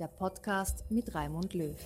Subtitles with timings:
[0.00, 1.76] der Podcast mit Raimund Löw.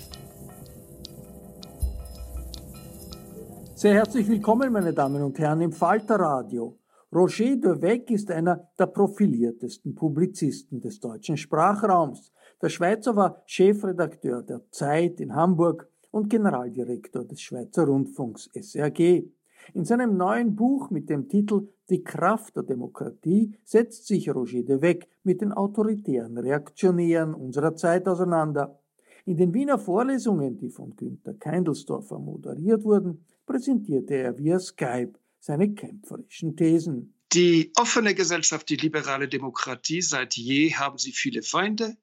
[3.74, 6.78] Sehr herzlich willkommen, meine Damen und Herren, im Falter Radio.
[7.12, 12.32] Roger de Weck ist einer der profiliertesten Publizisten des deutschen Sprachraums.
[12.62, 19.24] Der Schweizer war Chefredakteur der Zeit in Hamburg und Generaldirektor des Schweizer Rundfunks SRG.
[19.72, 24.82] In seinem neuen Buch mit dem Titel Die Kraft der Demokratie setzt sich Roger de
[24.82, 28.78] Weck mit den autoritären Reaktionären unserer Zeit auseinander.
[29.24, 35.72] In den Wiener Vorlesungen, die von Günter Keindelsdorfer moderiert wurden, präsentierte er via Skype seine
[35.72, 37.14] kämpferischen Thesen.
[37.32, 41.96] Die offene Gesellschaft, die liberale Demokratie, seit je haben sie viele Feinde.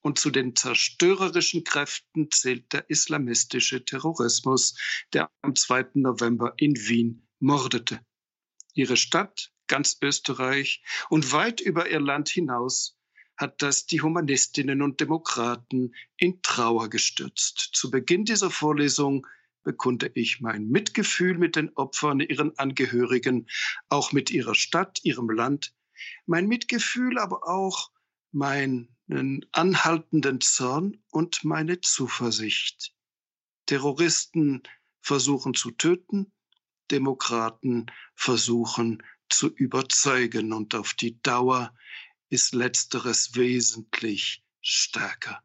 [0.00, 4.76] Und zu den zerstörerischen Kräften zählt der islamistische Terrorismus,
[5.12, 5.88] der am 2.
[5.94, 8.00] November in Wien mordete.
[8.74, 12.96] Ihre Stadt, ganz Österreich und weit über ihr Land hinaus
[13.36, 17.70] hat das die Humanistinnen und Demokraten in Trauer gestürzt.
[17.72, 19.26] Zu Beginn dieser Vorlesung
[19.62, 23.46] bekunde ich mein Mitgefühl mit den Opfern, ihren Angehörigen,
[23.88, 25.72] auch mit ihrer Stadt, ihrem Land,
[26.26, 27.90] mein Mitgefühl, aber auch
[29.08, 32.94] meinen anhaltenden Zorn und meine Zuversicht.
[33.66, 34.62] Terroristen
[35.00, 36.32] versuchen zu töten,
[36.90, 41.74] Demokraten versuchen zu überzeugen und auf die Dauer
[42.30, 45.42] ist letzteres wesentlich stärker.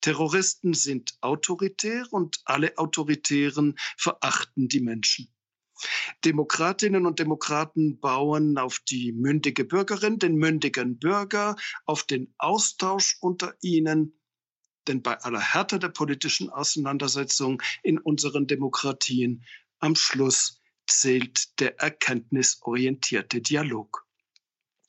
[0.00, 5.32] Terroristen sind autoritär und alle Autoritären verachten die Menschen.
[6.24, 13.54] Demokratinnen und Demokraten bauen auf die mündige Bürgerin, den mündigen Bürger, auf den Austausch unter
[13.60, 14.18] ihnen.
[14.86, 19.44] Denn bei aller Härte der politischen Auseinandersetzung in unseren Demokratien
[19.78, 24.07] am Schluss zählt der erkenntnisorientierte Dialog.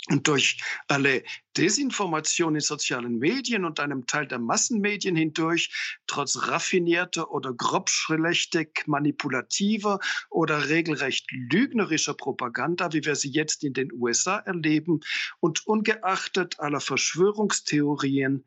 [0.08, 1.24] Und durch alle
[1.58, 10.00] Desinformation in sozialen Medien und einem Teil der Massenmedien hindurch, trotz raffinierter oder grobschlächtig manipulativer
[10.30, 15.02] oder regelrecht lügnerischer Propaganda, wie wir sie jetzt in den USA erleben,
[15.42, 18.46] und ungeachtet aller Verschwörungstheorien,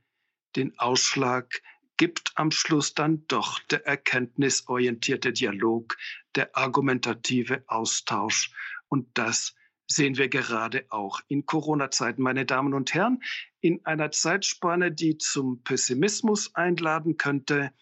[0.57, 1.63] den Ausschlag
[1.99, 5.97] gibt am Schluss dann doch der erkenntnisorientierte Dialog,
[6.35, 8.51] der argumentative Austausch
[8.89, 9.55] und das
[9.95, 13.23] sehen wir gerade auch in Corona-Zeiten, meine Damen und Herren,
[13.61, 17.73] in einer Zeitspanne, die zum Pessimismus einladen könnte,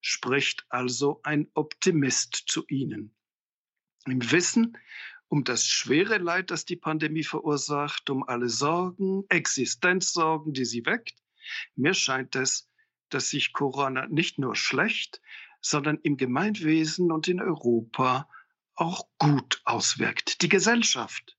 [0.00, 3.14] spricht also ein Optimist zu Ihnen.
[4.06, 4.76] Im Wissen
[5.28, 11.14] um das schwere Leid, das die Pandemie verursacht, um alle Sorgen, Existenzsorgen, die sie weckt,
[11.76, 12.68] mir scheint es,
[13.10, 15.20] dass sich Corona nicht nur schlecht,
[15.60, 18.28] sondern im Gemeinwesen und in Europa
[18.74, 20.42] auch gut auswirkt.
[20.42, 21.37] Die Gesellschaft,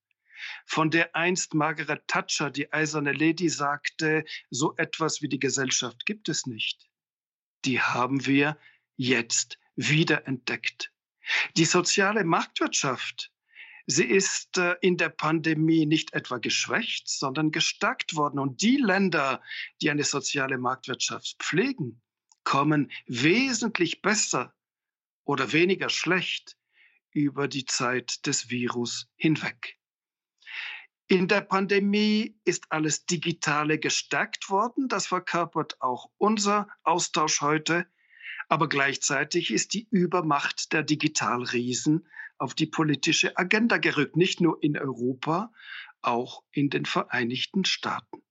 [0.65, 6.29] von der einst Margaret Thatcher, die eiserne Lady, sagte, so etwas wie die Gesellschaft gibt
[6.29, 6.89] es nicht.
[7.65, 8.57] Die haben wir
[8.95, 10.91] jetzt wiederentdeckt.
[11.57, 13.31] Die soziale Marktwirtschaft,
[13.85, 18.39] sie ist äh, in der Pandemie nicht etwa geschwächt, sondern gestärkt worden.
[18.39, 19.41] Und die Länder,
[19.81, 22.01] die eine soziale Marktwirtschaft pflegen,
[22.43, 24.53] kommen wesentlich besser
[25.23, 26.57] oder weniger schlecht
[27.11, 29.78] über die Zeit des Virus hinweg.
[31.11, 34.87] In der Pandemie ist alles Digitale gestärkt worden.
[34.89, 37.87] Das verkörpert auch unser Austausch heute.
[38.47, 42.07] Aber gleichzeitig ist die Übermacht der Digitalriesen
[42.37, 45.51] auf die politische Agenda gerückt, nicht nur in Europa,
[46.03, 48.21] auch in den Vereinigten Staaten.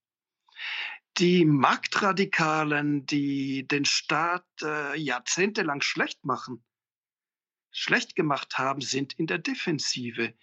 [1.17, 6.65] Die Marktradikalen, die den Staat äh, jahrzehntelang schlecht machen,
[7.73, 10.35] schlecht gemacht haben, sind in der Defensive.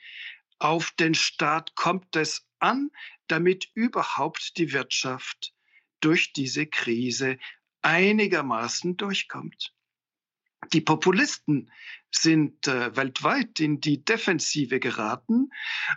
[0.60, 2.90] Auf den Staat kommt es an,
[3.28, 5.54] damit überhaupt die Wirtschaft
[6.00, 7.38] durch diese Krise
[7.82, 9.74] einigermaßen durchkommt.
[10.74, 11.72] Die Populisten
[12.12, 15.52] sind äh, weltweit in die Defensive geraten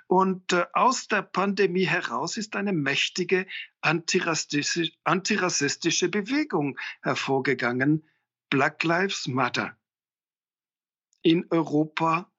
[0.09, 3.47] und äh, aus der Pandemie heraus ist eine mächtige
[3.81, 8.07] antirassistische, antirassistische Bewegung hervorgegangen,
[8.51, 9.77] Black Lives Matter.
[11.23, 12.31] In Europa,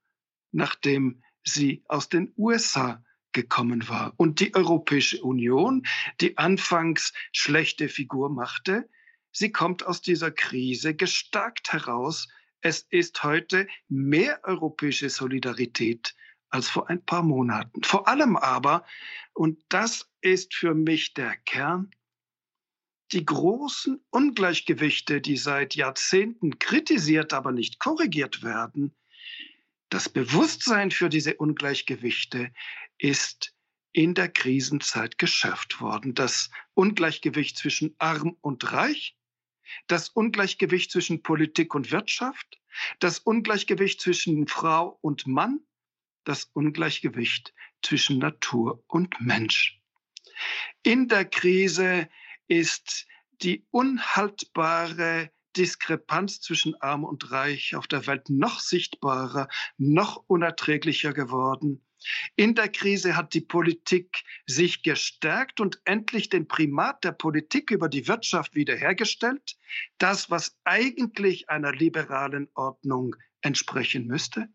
[0.52, 1.24] nachdem
[1.54, 4.14] sie aus den USA gekommen war.
[4.18, 5.86] Und die Europäische Union,
[6.22, 8.90] die anfangs schlechte Figur machte,
[9.32, 12.28] sie kommt aus dieser Krise gestärkt heraus.
[12.62, 16.16] Es ist heute mehr europäische Solidarität
[16.50, 17.84] als vor ein paar Monaten.
[17.84, 18.86] Vor allem aber,
[19.34, 21.92] und das ist für mich der Kern,
[23.12, 28.96] die großen Ungleichgewichte, die seit Jahrzehnten kritisiert, aber nicht korrigiert werden,
[29.90, 32.52] das Bewusstsein für diese Ungleichgewichte
[32.98, 33.56] ist
[33.92, 36.14] in der Krisenzeit geschärft worden.
[36.14, 39.18] Das Ungleichgewicht zwischen arm und reich,
[39.88, 42.60] das Ungleichgewicht zwischen Politik und Wirtschaft,
[43.00, 45.60] das Ungleichgewicht zwischen Frau und Mann,
[46.24, 49.82] das Ungleichgewicht zwischen Natur und Mensch.
[50.84, 52.10] In der Krise
[52.48, 53.08] ist
[53.42, 59.48] die unhaltbare Diskrepanz zwischen Arm und Reich auf der Welt noch sichtbarer,
[59.78, 61.84] noch unerträglicher geworden.
[62.36, 67.90] In der Krise hat die Politik sich gestärkt und endlich den Primat der Politik über
[67.90, 69.58] die Wirtschaft wiederhergestellt.
[69.98, 74.48] Das, was eigentlich einer liberalen Ordnung entsprechen müsste.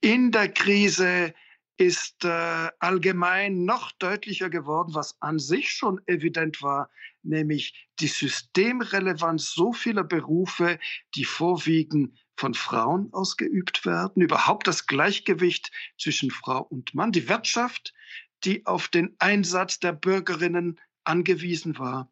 [0.00, 1.34] In der Krise
[1.76, 6.90] ist äh, allgemein noch deutlicher geworden, was an sich schon evident war,
[7.22, 10.78] nämlich die Systemrelevanz so vieler Berufe,
[11.14, 17.92] die vorwiegend von Frauen ausgeübt werden, überhaupt das Gleichgewicht zwischen Frau und Mann, die Wirtschaft,
[18.44, 22.10] die auf den Einsatz der Bürgerinnen angewiesen war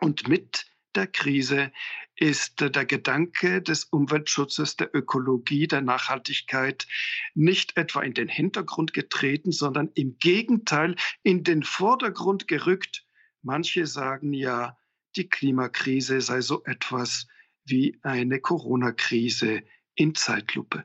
[0.00, 1.70] und mit der Krise
[2.16, 6.86] ist der Gedanke des Umweltschutzes, der Ökologie, der Nachhaltigkeit
[7.34, 13.04] nicht etwa in den Hintergrund getreten, sondern im Gegenteil in den Vordergrund gerückt.
[13.42, 14.76] Manche sagen ja,
[15.16, 17.26] die Klimakrise sei so etwas
[17.64, 19.62] wie eine Corona-Krise
[19.94, 20.84] in Zeitlupe.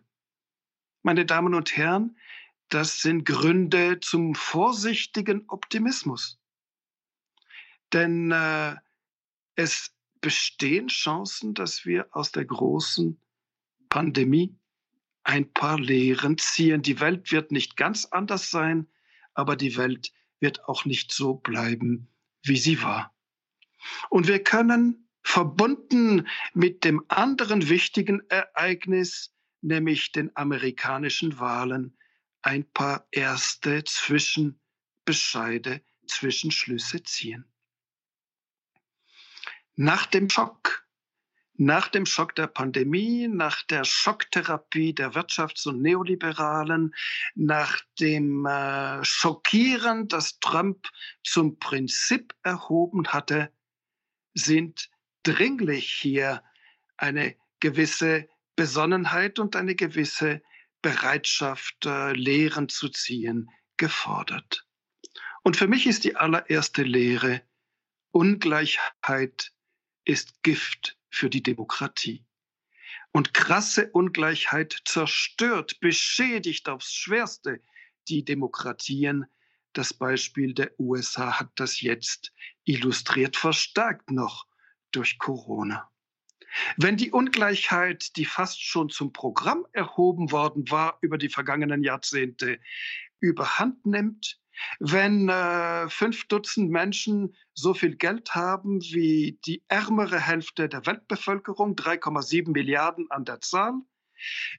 [1.01, 2.17] Meine Damen und Herren,
[2.69, 6.39] das sind Gründe zum vorsichtigen Optimismus.
[7.91, 8.75] Denn äh,
[9.55, 13.21] es bestehen Chancen, dass wir aus der großen
[13.89, 14.57] Pandemie
[15.23, 16.81] ein paar Lehren ziehen.
[16.81, 18.87] Die Welt wird nicht ganz anders sein,
[19.33, 22.07] aber die Welt wird auch nicht so bleiben,
[22.43, 23.15] wie sie war.
[24.09, 31.97] Und wir können verbunden mit dem anderen wichtigen Ereignis, nämlich den amerikanischen Wahlen,
[32.41, 37.45] ein paar erste Zwischenbescheide, Zwischenschlüsse ziehen.
[39.75, 40.82] Nach dem Schock,
[41.55, 46.95] nach dem Schock der Pandemie, nach der Schocktherapie der Wirtschafts- und Neoliberalen,
[47.35, 50.87] nach dem äh, Schockieren, das Trump
[51.23, 53.51] zum Prinzip erhoben hatte,
[54.33, 54.89] sind
[55.21, 56.43] dringlich hier
[56.97, 60.41] eine gewisse Besonnenheit und eine gewisse
[60.81, 64.67] Bereitschaft, äh, Lehren zu ziehen, gefordert.
[65.43, 67.41] Und für mich ist die allererste Lehre,
[68.11, 69.51] Ungleichheit
[70.05, 72.25] ist Gift für die Demokratie.
[73.11, 77.61] Und krasse Ungleichheit zerstört, beschädigt aufs Schwerste
[78.07, 79.25] die Demokratien.
[79.73, 84.47] Das Beispiel der USA hat das jetzt illustriert, verstärkt noch
[84.91, 85.89] durch Corona.
[86.77, 92.59] Wenn die Ungleichheit, die fast schon zum Programm erhoben worden war über die vergangenen Jahrzehnte,
[93.19, 94.39] überhand nimmt,
[94.79, 101.75] wenn äh, fünf Dutzend Menschen so viel Geld haben wie die ärmere Hälfte der Weltbevölkerung,
[101.75, 103.73] 3,7 Milliarden an der Zahl,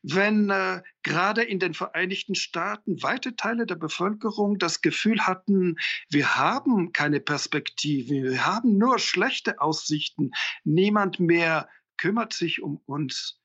[0.03, 5.77] wenn äh, gerade in den Vereinigten Staaten weite Teile der Bevölkerung das Gefühl hatten,
[6.11, 10.33] wir haben keine Perspektive, wir haben nur schlechte Aussichten,
[10.65, 13.41] niemand mehr kümmert sich um uns,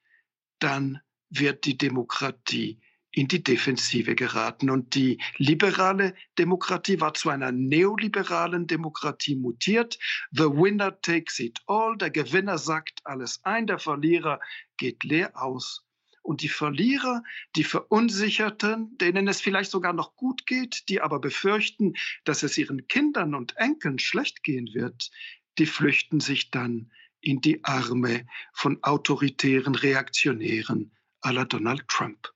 [0.60, 2.82] dann wird die Demokratie
[3.20, 4.70] in die Defensive geraten.
[4.70, 10.00] Und die liberale Demokratie war zu einer neoliberalen Demokratie mutiert.
[10.32, 11.98] The winner takes it all.
[11.98, 14.40] Der Gewinner sagt alles ein, der Verlierer
[14.78, 15.86] geht leer aus.
[16.22, 17.22] Und die Verlierer,
[17.58, 22.88] die Verunsicherten, denen es vielleicht sogar noch gut geht, die aber befürchten, dass es ihren
[22.88, 25.12] Kindern und Enkeln schlecht gehen wird,
[25.58, 30.96] die flüchten sich dann in die Arme von autoritären Reaktionären
[31.26, 32.30] la Donald Trump.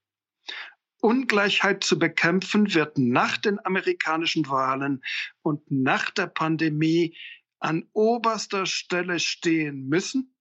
[1.03, 5.03] Ungleichheit zu bekämpfen wird nach den amerikanischen Wahlen
[5.41, 7.17] und nach der Pandemie
[7.59, 10.33] an oberster Stelle stehen müssen.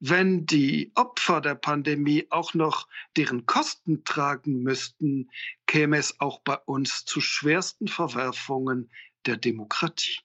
[0.00, 5.30] Wenn die Opfer der Pandemie auch noch deren Kosten tragen müssten,
[5.66, 8.90] käme es auch bei uns zu schwersten Verwerfungen
[9.26, 10.20] der Demokratie.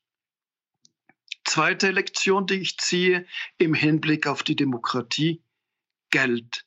[1.44, 5.44] Zweite Lektion, die ich ziehe im Hinblick auf die Demokratie.
[6.10, 6.66] Geld,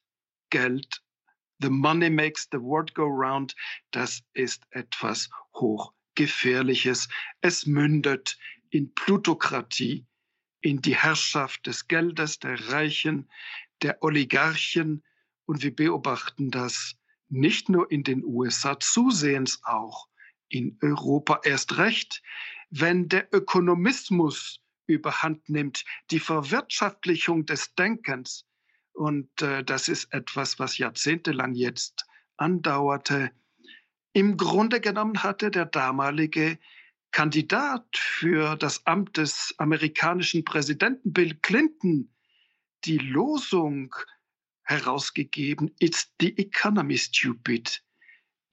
[0.50, 1.02] Geld,
[1.61, 3.55] The money makes the world go round.
[3.90, 7.09] Das ist etwas hochgefährliches.
[7.40, 8.38] Es mündet
[8.71, 10.07] in Plutokratie,
[10.62, 13.29] in die Herrschaft des Geldes, der Reichen,
[13.83, 15.02] der Oligarchen.
[15.47, 16.97] Und wir beobachten das
[17.29, 20.09] nicht nur in den USA, zusehends auch
[20.49, 22.23] in Europa erst recht,
[22.71, 28.47] wenn der Ökonomismus überhand nimmt, die Verwirtschaftlichung des Denkens,
[28.93, 32.07] und äh, das ist etwas, was jahrzehntelang jetzt
[32.37, 33.31] andauerte.
[34.13, 36.59] Im Grunde genommen hatte der damalige
[37.13, 42.13] Kandidat für das Amt des amerikanischen Präsidenten Bill Clinton
[42.85, 43.95] die Losung
[44.63, 47.83] herausgegeben, It's the economy stupid.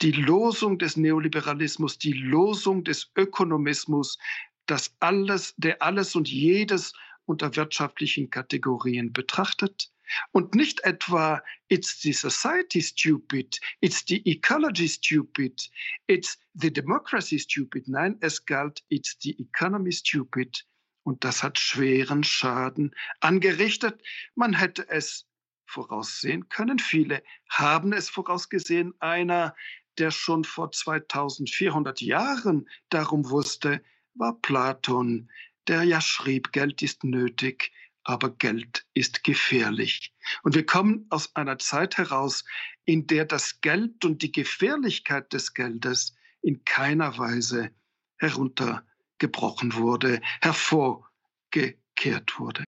[0.01, 4.17] Die Losung des Neoliberalismus, die Losung des Ökonomismus,
[4.65, 6.93] das alles, der alles und jedes
[7.25, 9.91] unter wirtschaftlichen Kategorien betrachtet
[10.31, 15.69] und nicht etwa, it's the society stupid, it's the ecology stupid,
[16.07, 17.87] it's the democracy stupid.
[17.87, 20.65] Nein, es galt, it's the economy stupid.
[21.03, 24.01] Und das hat schweren Schaden angerichtet.
[24.35, 25.25] Man hätte es
[25.65, 26.79] voraussehen können.
[26.79, 28.93] Viele haben es vorausgesehen.
[28.99, 29.55] Einer,
[29.97, 33.81] der schon vor 2400 Jahren darum wusste,
[34.15, 35.29] war Platon,
[35.67, 37.71] der ja schrieb, Geld ist nötig,
[38.07, 40.13] aber Geld ist gefährlich.
[40.43, 42.45] Und wir kommen aus einer Zeit heraus,
[42.85, 47.69] in der das Geld und die Gefährlichkeit des Geldes in keiner Weise
[48.17, 52.63] heruntergebrochen wurde, hervorgekehrt wurde.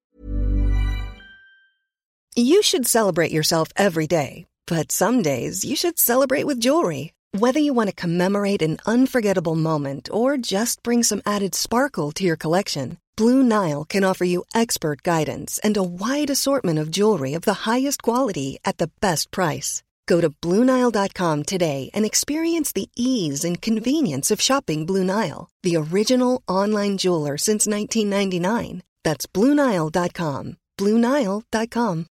[2.36, 7.14] You should celebrate yourself every day, but some days you should celebrate with jewelry.
[7.32, 12.24] Whether you want to commemorate an unforgettable moment or just bring some added sparkle to
[12.24, 12.98] your collection.
[13.20, 17.68] Blue Nile can offer you expert guidance and a wide assortment of jewelry of the
[17.68, 19.84] highest quality at the best price.
[20.08, 25.76] Go to BlueNile.com today and experience the ease and convenience of shopping Blue Nile, the
[25.76, 28.84] original online jeweler since 1999.
[29.04, 30.56] That's BlueNile.com.
[30.78, 32.06] BlueNile.com.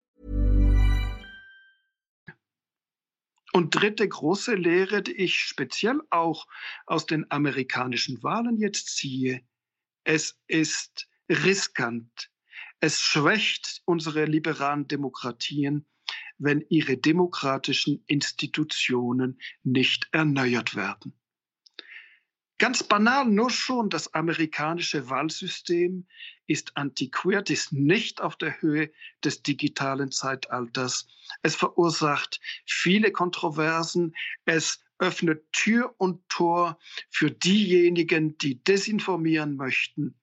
[3.53, 6.45] Und dritte große Lehre, die ich speziell auch
[6.85, 9.39] aus den amerikanischen Wahlen jetzt ziehe,
[10.09, 12.31] Es ist riskant.
[12.79, 15.85] Es schwächt unsere liberalen Demokratien,
[16.37, 21.13] wenn ihre demokratischen Institutionen nicht erneuert werden.
[22.57, 26.07] Ganz banal, nur schon das amerikanische Wahlsystem
[26.47, 28.89] ist antiquiert, ist nicht auf der Höhe
[29.25, 31.09] des digitalen Zeitalters.
[31.43, 34.15] Es verursacht viele Kontroversen.
[34.45, 36.77] Es öffnet Tür und Tor
[37.09, 40.15] für diejenigen, die desinformieren möchten,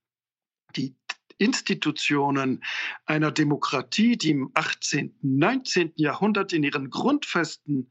[0.76, 0.94] die
[1.38, 2.62] Institutionen
[3.06, 5.92] einer Demokratie, die im 18., 19.
[5.96, 7.90] Jahrhundert in ihren Grundfesten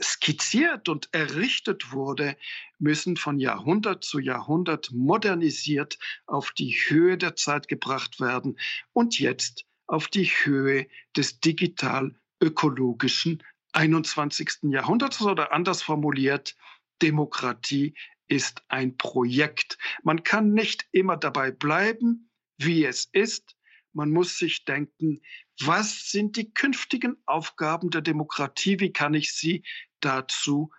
[0.00, 2.36] skizziert und errichtet wurde,
[2.78, 8.58] müssen von Jahrhundert zu Jahrhundert modernisiert auf die Höhe der Zeit gebracht werden
[8.92, 13.42] und jetzt auf die Höhe des digital-ökologischen
[13.76, 14.72] 21.
[14.72, 16.56] Jahrhunderts oder anders formuliert,
[17.02, 17.94] Demokratie
[18.26, 19.76] ist ein Projekt.
[20.02, 23.54] Man kann nicht immer dabei bleiben, wie es ist.
[23.92, 25.20] Man muss sich denken,
[25.60, 28.80] was sind die künftigen Aufgaben der Demokratie?
[28.80, 29.62] Wie kann ich sie
[30.00, 30.70] dazu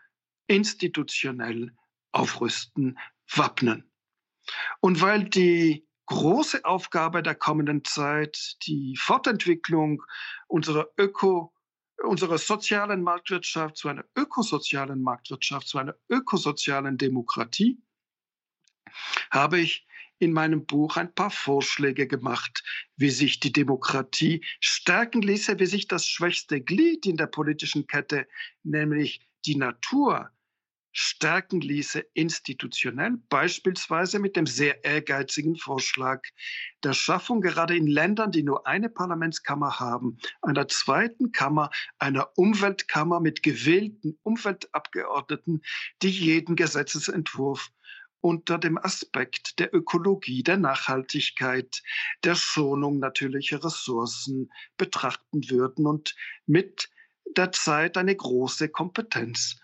[0.48, 1.76] institutionell
[2.12, 2.98] aufrüsten,
[3.32, 3.92] wappnen?
[4.80, 10.02] Und weil die große Aufgabe der kommenden Zeit die Fortentwicklung
[10.48, 11.54] unserer Öko
[12.04, 17.82] unserer sozialen Marktwirtschaft zu einer ökosozialen Marktwirtschaft, zu einer ökosozialen Demokratie,
[19.32, 19.88] habe ich
[20.20, 22.64] in meinem Buch ein paar Vorschläge gemacht,
[22.96, 28.28] wie sich die Demokratie stärken ließe, wie sich das schwächste Glied in der politischen Kette,
[28.64, 30.32] nämlich die Natur,
[31.00, 36.24] stärken ließe institutionell, beispielsweise mit dem sehr ehrgeizigen Vorschlag
[36.84, 43.20] der Schaffung gerade in Ländern, die nur eine Parlamentskammer haben, einer zweiten Kammer, einer Umweltkammer
[43.20, 45.62] mit gewählten Umweltabgeordneten,
[46.02, 47.70] die jeden Gesetzesentwurf
[48.20, 51.84] unter dem Aspekt der Ökologie, der Nachhaltigkeit,
[52.24, 56.16] der Schonung natürlicher Ressourcen betrachten würden und
[56.48, 56.90] mit
[57.36, 59.60] der Zeit eine große Kompetenz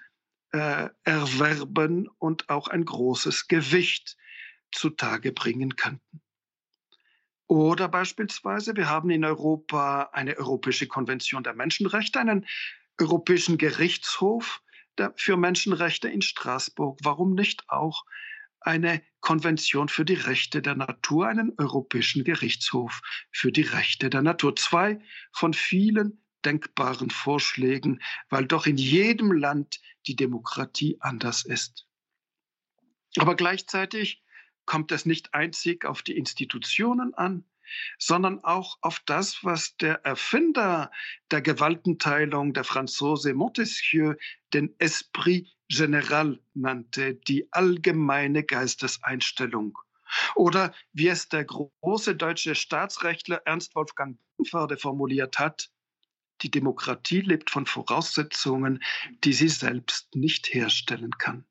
[0.53, 4.17] äh, erwerben und auch ein großes Gewicht
[4.72, 6.22] zutage bringen könnten.
[7.48, 12.45] Oder beispielsweise, wir haben in Europa eine Europäische Konvention der Menschenrechte, einen
[13.00, 14.62] Europäischen Gerichtshof
[15.15, 17.00] für Menschenrechte in Straßburg.
[17.03, 18.05] Warum nicht auch
[18.60, 24.55] eine Konvention für die Rechte der Natur, einen Europäischen Gerichtshof für die Rechte der Natur?
[24.55, 25.00] Zwei
[25.31, 31.88] von vielen denkbaren Vorschlägen, weil doch in jedem Land die Demokratie anders ist.
[33.17, 34.23] Aber gleichzeitig
[34.65, 37.45] kommt es nicht einzig auf die Institutionen an,
[37.97, 40.91] sondern auch auf das, was der Erfinder
[41.31, 44.15] der Gewaltenteilung, der Franzose Montesquieu,
[44.53, 49.77] den Esprit général nannte, die allgemeine Geisteseinstellung.
[50.35, 55.71] Oder wie es der große deutsche Staatsrechtler Ernst Wolfgang Böhmförde formuliert hat,
[56.43, 58.83] die Demokratie lebt von Voraussetzungen,
[59.23, 61.45] die sie selbst nicht herstellen kann.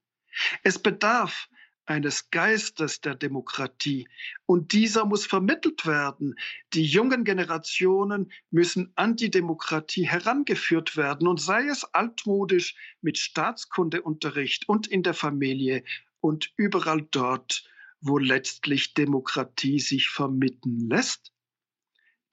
[0.63, 1.49] Es bedarf
[1.85, 4.09] eines Geistes der Demokratie
[4.47, 6.37] und dieser muss vermittelt werden.
[6.75, 14.69] Die jungen Generationen müssen an die Demokratie herangeführt werden und sei es altmodisch mit Staatskundeunterricht
[14.69, 15.83] und in der Familie
[16.21, 17.65] und überall dort,
[18.01, 21.33] wo letztlich Demokratie sich vermitteln lässt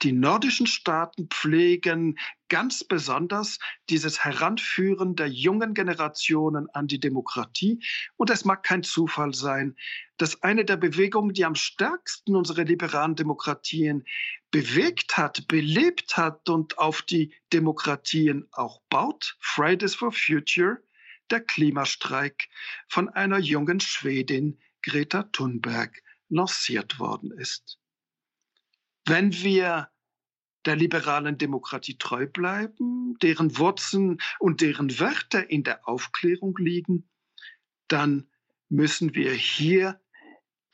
[0.02, 2.18] die nordischen Staaten pflegen
[2.50, 3.60] ganz besonders
[3.90, 7.80] dieses Heranführen der jungen Generationen an die Demokratie.
[8.18, 9.76] Und es mag kein Zufall sein,
[10.18, 14.04] dass eine der Bewegungen, die am stärksten unsere liberalen Demokratien
[14.52, 20.80] bewegt hat, belebt hat und auf die Demokratien auch baut, Fridays for Future,
[21.30, 22.50] der Klimastreik
[22.88, 27.80] von einer jungen Schwedin, Greta Thunberg, lanciert worden ist.
[29.06, 29.90] Wenn wir
[30.66, 37.10] der liberalen Demokratie treu bleiben, deren Wurzeln und deren Werte in der Aufklärung liegen,
[37.88, 38.28] dann
[38.70, 40.00] müssen wir hier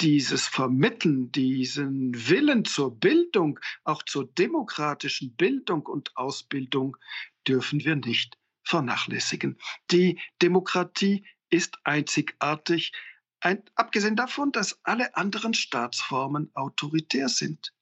[0.01, 6.97] dieses Vermitteln, diesen Willen zur Bildung, auch zur demokratischen Bildung und Ausbildung,
[7.47, 9.57] dürfen wir nicht vernachlässigen.
[9.91, 12.91] Die Demokratie ist einzigartig,
[13.39, 17.73] ein, abgesehen davon, dass alle anderen Staatsformen autoritär sind.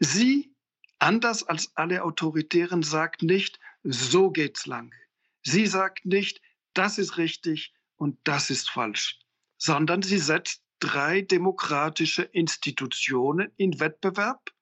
[0.00, 0.55] Sie,
[0.98, 4.94] anders als alle Autoritären, sagt nicht, so geht's lang.
[5.42, 6.40] Sie sagt nicht,
[6.74, 9.18] das ist richtig und das ist falsch,
[9.58, 14.52] sondern sie setzt drei demokratische Institutionen in Wettbewerb,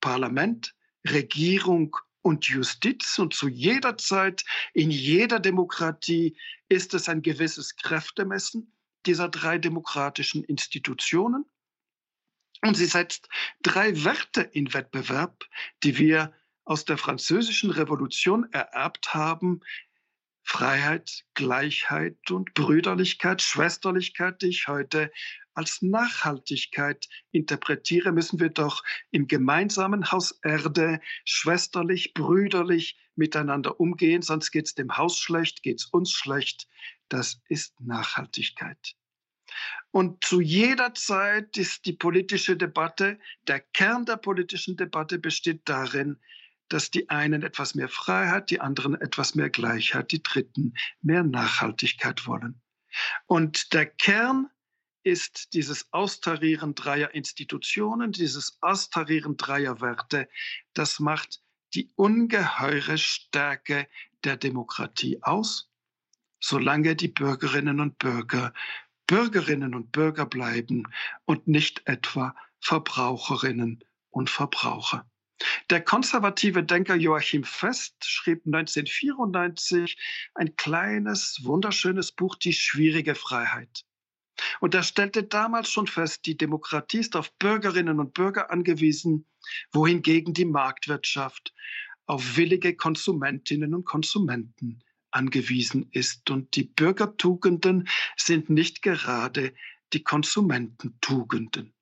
[0.00, 0.74] Parlament,
[1.06, 3.18] Regierung und Justiz.
[3.18, 6.36] Und zu jeder Zeit, in jeder Demokratie
[6.68, 8.72] ist es ein gewisses Kräftemessen
[9.06, 11.46] dieser drei demokratischen Institutionen.
[12.62, 13.28] Und sie setzt
[13.62, 15.44] drei Werte in Wettbewerb,
[15.82, 16.32] die wir
[16.64, 19.60] aus der französischen Revolution ererbt haben.
[20.42, 25.10] Freiheit, Gleichheit und Brüderlichkeit, Schwesterlichkeit, die ich heute
[25.52, 34.52] als Nachhaltigkeit interpretiere, müssen wir doch im gemeinsamen Haus Erde schwesterlich, brüderlich miteinander umgehen, sonst
[34.52, 36.68] geht es dem Haus schlecht, geht es uns schlecht.
[37.08, 38.94] Das ist Nachhaltigkeit.
[39.90, 46.18] Und zu jeder Zeit ist die politische Debatte, der Kern der politischen Debatte besteht darin,
[46.68, 52.26] dass die einen etwas mehr Freiheit, die anderen etwas mehr Gleichheit, die Dritten mehr Nachhaltigkeit
[52.26, 52.60] wollen.
[53.26, 54.48] Und der Kern
[55.02, 60.28] ist dieses Austarieren dreier Institutionen, dieses Austarieren dreier Werte,
[60.74, 61.40] das macht
[61.74, 63.88] die ungeheure Stärke
[64.24, 65.70] der Demokratie aus,
[66.40, 68.52] solange die Bürgerinnen und Bürger
[69.08, 70.84] Bürgerinnen und Bürger bleiben
[71.24, 75.10] und nicht etwa Verbraucherinnen und Verbraucher.
[75.70, 79.96] Der konservative Denker Joachim Fest schrieb 1994
[80.34, 83.86] ein kleines, wunderschönes Buch, Die schwierige Freiheit.
[84.60, 89.26] Und er stellte damals schon fest, die Demokratie ist auf Bürgerinnen und Bürger angewiesen,
[89.72, 91.54] wohingegen die Marktwirtschaft
[92.04, 96.30] auf willige Konsumentinnen und Konsumenten angewiesen ist.
[96.30, 99.54] Und die Bürgertugenden sind nicht gerade
[99.92, 101.74] die Konsumententugenden.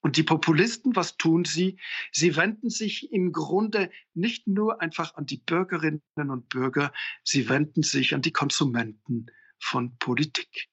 [0.00, 1.78] Und die Populisten, was tun sie?
[2.10, 7.84] Sie wenden sich im Grunde nicht nur einfach an die Bürgerinnen und Bürger, sie wenden
[7.84, 9.26] sich an die Konsumenten
[9.60, 10.68] von Politik.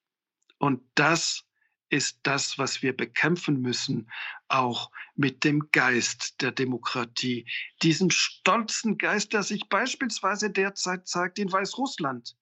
[0.57, 1.45] Und das
[1.89, 4.09] ist das, was wir bekämpfen müssen,
[4.47, 7.45] auch mit dem Geist der Demokratie.
[7.81, 12.35] Diesen stolzen Geist, der sich beispielsweise derzeit zeigt in Weißrussland.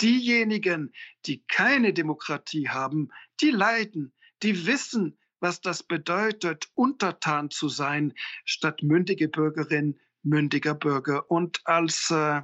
[0.00, 0.92] Diejenigen,
[1.26, 8.12] die keine Demokratie haben, die leiden, die wissen, was das bedeutet, untertan zu sein,
[8.44, 11.30] statt mündige Bürgerin, mündiger Bürger.
[11.30, 12.42] Und als äh,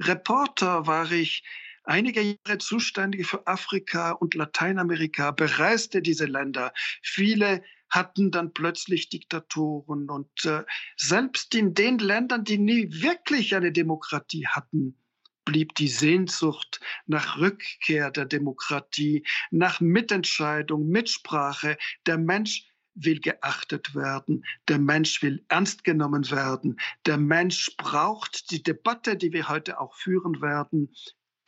[0.00, 1.42] Reporter war ich
[1.84, 6.72] einige Jahre zuständig für Afrika und Lateinamerika, bereiste diese Länder.
[7.02, 10.64] Viele hatten dann plötzlich Diktatoren und äh,
[10.96, 14.96] selbst in den Ländern, die nie wirklich eine Demokratie hatten,
[15.44, 21.76] blieb die Sehnsucht nach Rückkehr der Demokratie, nach Mitentscheidung, Mitsprache.
[22.06, 28.62] Der Mensch will geachtet werden, der Mensch will ernst genommen werden, der Mensch braucht die
[28.62, 30.92] Debatte, die wir heute auch führen werden,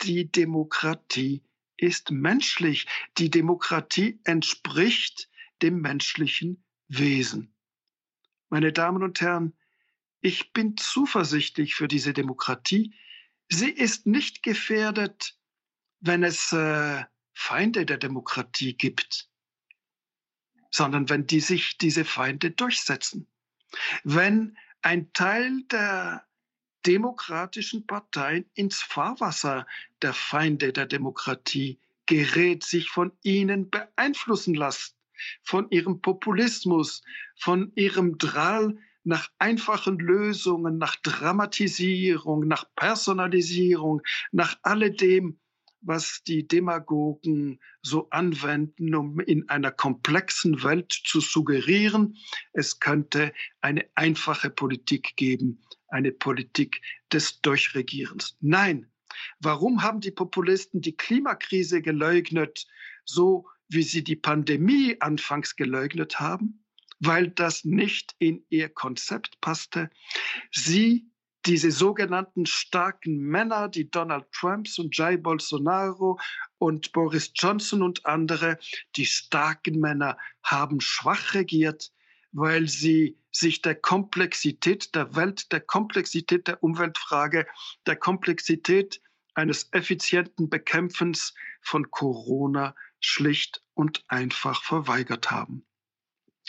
[0.03, 1.43] die Demokratie
[1.77, 2.87] ist menschlich.
[3.19, 5.29] Die Demokratie entspricht
[5.63, 7.55] dem menschlichen Wesen.
[8.49, 9.55] Meine Damen und Herren,
[10.21, 12.95] ich bin zuversichtlich für diese Demokratie.
[13.49, 15.37] Sie ist nicht gefährdet,
[16.01, 19.29] wenn es äh, Feinde der Demokratie gibt,
[20.71, 23.27] sondern wenn die sich diese Feinde durchsetzen.
[24.05, 26.27] Wenn ein Teil der
[26.87, 29.67] demokratischen Parteien ins Fahrwasser.
[30.03, 34.97] Der Feinde der Demokratie gerät, sich von ihnen beeinflussen lässt,
[35.43, 37.03] von ihrem Populismus,
[37.39, 45.39] von ihrem Drall nach einfachen Lösungen, nach Dramatisierung, nach Personalisierung, nach alledem,
[45.81, 52.17] was die Demagogen so anwenden, um in einer komplexen Welt zu suggerieren,
[52.53, 55.61] es könnte eine einfache Politik geben,
[55.93, 56.81] eine Politik
[57.13, 58.37] des Durchregierens.
[58.41, 58.91] Nein,
[59.41, 62.67] warum haben die Populisten die Klimakrise geleugnet,
[63.05, 66.65] so wie sie die Pandemie anfangs geleugnet haben?
[66.99, 69.91] Weil das nicht in ihr Konzept passte.
[70.53, 71.13] Sie
[71.47, 76.21] diese sogenannten starken Männer, die Donald Trumps und Jair Bolsonaro
[76.59, 78.59] und Boris Johnson und andere,
[78.95, 81.91] die starken Männer haben schwach regiert,
[82.33, 87.47] weil sie sich der Komplexität der Welt, der Komplexität der Umweltfrage,
[87.87, 89.01] der Komplexität
[89.35, 95.65] eines effizienten Bekämpfens von Corona schlicht und einfach verweigert haben.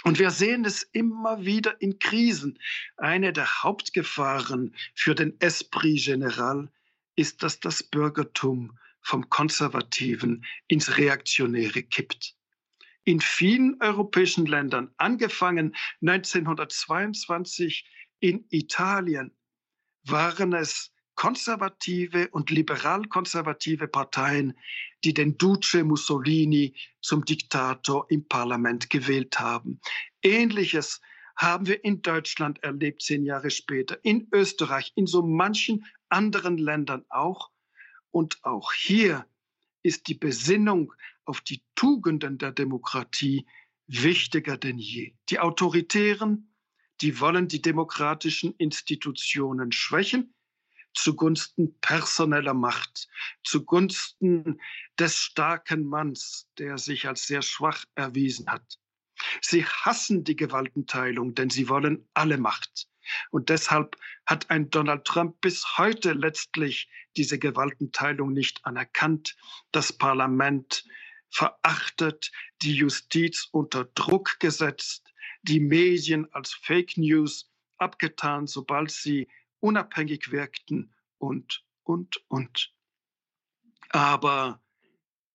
[0.04, 2.60] Und wir sehen es immer wieder in Krisen.
[2.98, 6.70] Eine der Hauptgefahren für den Esprit General
[7.16, 12.36] ist, dass das Bürgertum vom Konservativen ins Reaktionäre kippt.
[13.06, 17.86] In vielen europäischen Ländern, angefangen 1922
[18.22, 19.36] in Italien,
[20.06, 24.58] waren es konservative und liberal-konservative Parteien,
[25.04, 29.80] die den Duce Mussolini zum Diktator im Parlament gewählt haben.
[30.22, 31.02] Ähnliches
[31.36, 37.06] haben wir in Deutschland erlebt, zehn Jahre später, in Österreich, in so manchen anderen Ländern
[37.10, 37.52] auch.
[38.12, 39.26] Und auch hier
[39.82, 40.94] ist die Besinnung
[41.26, 43.46] auf die Tugenden der Demokratie
[43.88, 45.14] wichtiger denn je.
[45.30, 46.54] Die Autoritären,
[47.02, 50.34] die wollen die demokratischen Institutionen schwächen,
[50.94, 53.08] zugunsten personeller Macht,
[53.44, 54.62] zugunsten
[55.00, 58.80] des starken Manns, der sich als sehr schwach erwiesen hat.
[59.42, 62.88] Sie hassen die Gewaltenteilung, denn sie wollen alle Macht.
[63.32, 69.36] Und deshalb hat ein Donald Trump bis heute letztlich diese Gewaltenteilung nicht anerkannt,
[69.72, 70.86] das Parlament
[71.34, 79.28] verachtet, die Justiz unter Druck gesetzt, die Medien als Fake News abgetan, sobald sie
[79.60, 82.72] unabhängig wirkten und, und, und.
[83.90, 84.62] Aber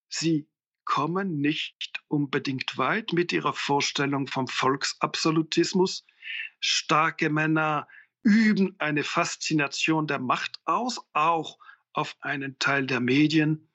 [0.08, 0.48] sie
[0.84, 6.06] kommen nicht unbedingt weit mit ihrer Vorstellung vom Volksabsolutismus.
[6.60, 7.88] Starke Männer
[8.22, 11.58] üben eine Faszination der Macht aus, auch
[11.92, 13.68] auf einen Teil der Medien,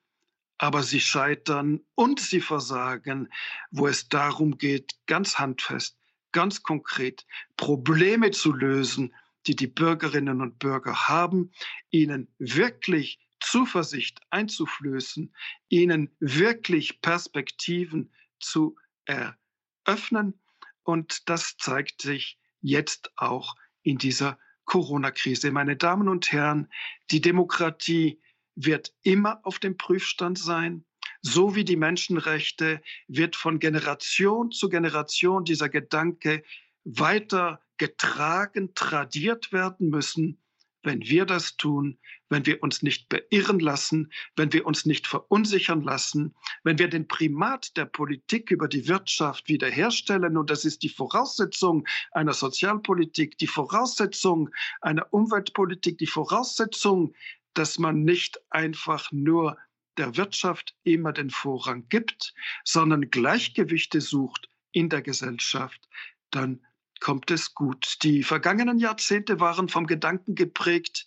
[0.58, 3.30] aber sie scheitern und sie versagen,
[3.72, 5.98] wo es darum geht, ganz handfest,
[6.32, 7.26] ganz konkret
[7.58, 9.14] Probleme zu lösen,
[9.48, 11.52] die die Bürgerinnen und Bürger haben,
[11.90, 15.34] ihnen wirklich Zuversicht einzuflößen,
[15.68, 20.40] ihnen wirklich Perspektiven zu eröffnen.
[20.84, 25.52] Und das zeigt sich jetzt auch in dieser Corona-Krise.
[25.52, 26.70] Meine Damen und Herren,
[27.12, 28.22] die Demokratie
[28.56, 30.86] wird immer auf dem Prüfstand sein.
[31.22, 36.44] So wie die Menschenrechte wird von Generation zu Generation dieser Gedanke
[36.84, 40.40] weiter getragen, tradiert werden müssen.
[40.86, 45.82] Wenn wir das tun, wenn wir uns nicht beirren lassen, wenn wir uns nicht verunsichern
[45.82, 50.90] lassen, wenn wir den Primat der Politik über die Wirtschaft wiederherstellen, und das ist die
[50.90, 54.50] Voraussetzung einer Sozialpolitik, die Voraussetzung
[54.82, 57.14] einer Umweltpolitik, die Voraussetzung,
[57.54, 59.58] dass man nicht einfach nur
[59.98, 65.88] der Wirtschaft immer den Vorrang gibt, sondern Gleichgewichte sucht in der Gesellschaft,
[66.32, 66.66] dann
[67.00, 67.98] kommt es gut.
[68.02, 71.06] Die vergangenen Jahrzehnte waren vom Gedanken geprägt,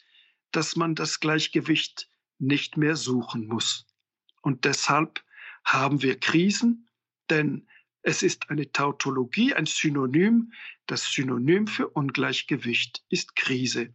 [0.52, 3.86] dass man das Gleichgewicht nicht mehr suchen muss.
[4.42, 5.24] Und deshalb
[5.64, 6.88] haben wir Krisen,
[7.30, 7.66] denn
[8.02, 10.52] es ist eine Tautologie, ein Synonym.
[10.86, 13.92] Das Synonym für Ungleichgewicht ist Krise.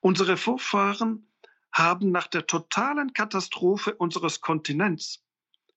[0.00, 1.26] Unsere Vorfahren
[1.72, 5.22] haben nach der totalen Katastrophe unseres Kontinents,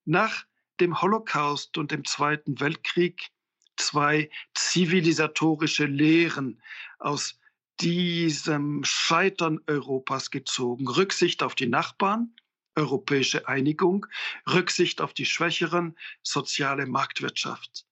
[0.06, 0.45] nach
[0.79, 3.29] dem Holocaust und dem Zweiten Weltkrieg,
[3.77, 6.62] zwei zivilisatorische Lehren
[6.99, 7.39] aus
[7.79, 10.88] diesem Scheitern Europas gezogen.
[10.88, 12.36] Rücksicht auf die Nachbarn,
[12.75, 14.06] europäische Einigung,
[14.47, 17.86] Rücksicht auf die Schwächeren, soziale Marktwirtschaft.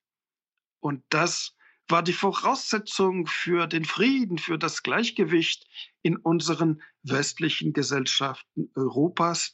[0.80, 1.54] Und das
[1.92, 5.68] war die Voraussetzung für den Frieden, für das Gleichgewicht
[6.00, 9.52] in unseren westlichen Gesellschaften Europas.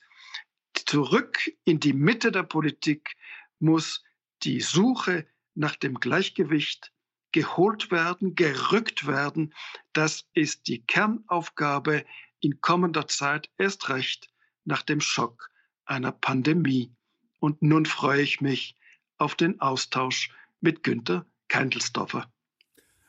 [0.72, 3.16] Zurück in die Mitte der Politik
[3.58, 4.04] muss
[4.44, 6.92] die Suche nach dem Gleichgewicht
[7.32, 9.52] geholt werden, gerückt werden.
[9.92, 12.04] Das ist die Kernaufgabe
[12.38, 14.30] in kommender Zeit, erst recht
[14.64, 15.50] nach dem Schock
[15.84, 16.94] einer Pandemie.
[17.40, 18.76] Und nun freue ich mich
[19.16, 22.30] auf den Austausch mit Günter Keindelsdorfer.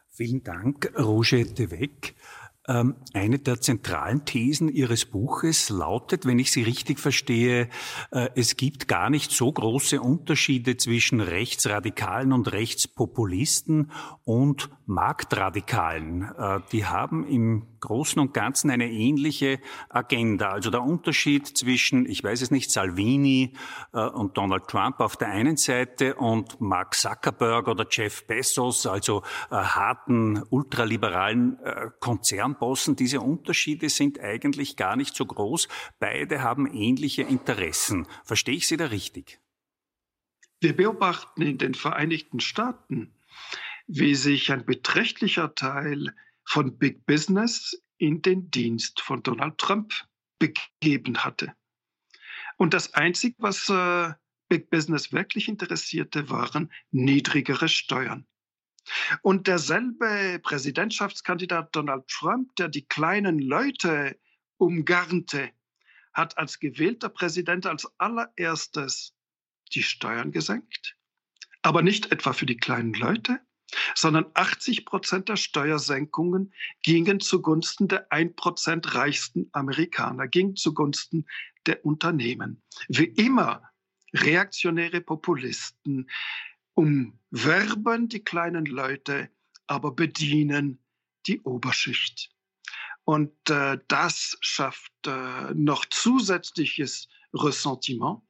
[0.10, 2.15] Vielen Dank, Roger de Weck.
[2.69, 7.67] Ähm, eine der zentralen Thesen Ihres Buches lautet, wenn ich Sie richtig verstehe,
[8.12, 13.91] äh, es gibt gar nicht so große Unterschiede zwischen Rechtsradikalen und Rechtspopulisten
[14.23, 16.32] und Marktradikalen.
[16.38, 20.49] Äh, die haben im Großen und Ganzen eine ähnliche Agenda.
[20.49, 23.53] Also der Unterschied zwischen, ich weiß es nicht, Salvini
[23.93, 29.23] äh, und Donald Trump auf der einen Seite und Mark Zuckerberg oder Jeff Bezos, also
[29.49, 31.58] harten ultraliberalen
[31.99, 35.67] Konzern Bossen, diese Unterschiede sind eigentlich gar nicht so groß.
[36.00, 38.08] Beide haben ähnliche Interessen.
[38.24, 39.39] Verstehe ich Sie da richtig?
[40.62, 43.13] Wir beobachten in den Vereinigten Staaten,
[43.88, 49.93] wie sich ein beträchtlicher Teil von Big Business in den Dienst von Donald Trump
[50.38, 51.54] begeben hatte.
[52.58, 54.13] Und das Einzige, was äh,
[54.50, 58.26] Big Business wirklich interessierte, waren niedrigere Steuern.
[59.21, 64.17] Und derselbe Präsidentschaftskandidat Donald Trump, der die kleinen Leute
[64.58, 65.52] umgarnte,
[66.13, 69.15] hat als gewählter Präsident als allererstes
[69.73, 70.97] die Steuern gesenkt.
[71.62, 73.39] Aber nicht etwa für die kleinen Leute,
[73.95, 81.25] sondern 80 Prozent der Steuersenkungen gingen zugunsten der 1 Prozent reichsten Amerikaner, gingen zugunsten
[81.67, 82.63] der Unternehmen.
[82.88, 83.62] Wie immer
[84.13, 86.10] reaktionäre Populisten
[86.80, 89.30] umwerben die kleinen Leute,
[89.68, 90.80] aber bedienen
[91.28, 92.32] die Oberschicht.
[93.04, 98.22] Und äh, das schafft äh, noch zusätzliches Ressentiment.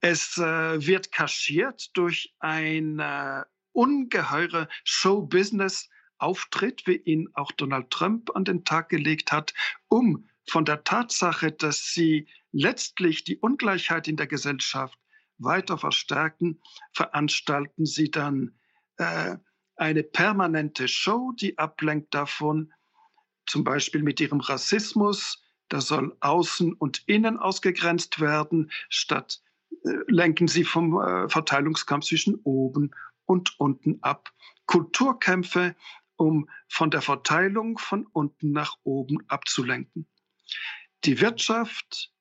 [0.00, 8.44] Es äh, wird kaschiert durch ein äh, ungeheure Show-Business-Auftritt, wie ihn auch Donald Trump an
[8.44, 9.54] den Tag gelegt hat,
[9.88, 14.98] um von der Tatsache, dass sie letztlich die Ungleichheit in der Gesellschaft
[15.38, 16.60] weiter verstärken,
[16.92, 18.58] veranstalten sie dann
[18.96, 19.36] äh,
[19.76, 22.72] eine permanente Show, die ablenkt davon,
[23.46, 29.42] zum Beispiel mit ihrem Rassismus, da soll außen und innen ausgegrenzt werden, statt
[29.84, 32.90] äh, lenken sie vom äh, Verteilungskampf zwischen oben
[33.24, 34.30] und unten ab.
[34.66, 35.74] Kulturkämpfe,
[36.16, 40.06] um von der Verteilung von unten nach oben abzulenken.
[41.04, 42.12] Die Wirtschaft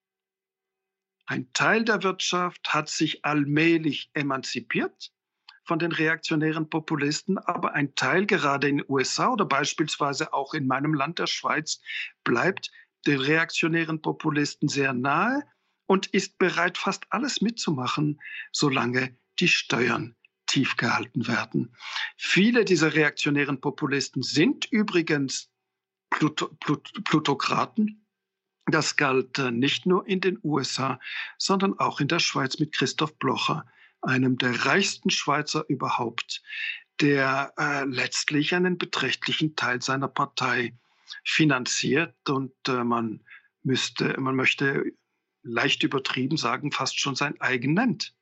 [1.26, 5.12] ein Teil der Wirtschaft hat sich allmählich emanzipiert
[5.64, 10.68] von den reaktionären Populisten, aber ein Teil gerade in den USA oder beispielsweise auch in
[10.68, 11.80] meinem Land der Schweiz
[12.24, 12.72] bleibt
[13.06, 15.44] den reaktionären Populisten sehr nahe
[15.86, 21.76] und ist bereit, fast alles mitzumachen, solange die Steuern tief gehalten werden.
[22.18, 25.50] Viele dieser reaktionären Populisten sind übrigens
[26.10, 28.01] Plut Plut Plutokraten,
[28.66, 31.00] das galt äh, nicht nur in den USA,
[31.38, 33.66] sondern auch in der Schweiz mit Christoph Blocher,
[34.02, 36.42] einem der reichsten Schweizer überhaupt,
[37.00, 40.76] der äh, letztlich einen beträchtlichen Teil seiner Partei
[41.24, 43.22] finanziert und äh, man
[43.64, 44.92] müsste, man möchte
[45.44, 48.16] leicht übertrieben sagen, fast schon sein eigen nennt.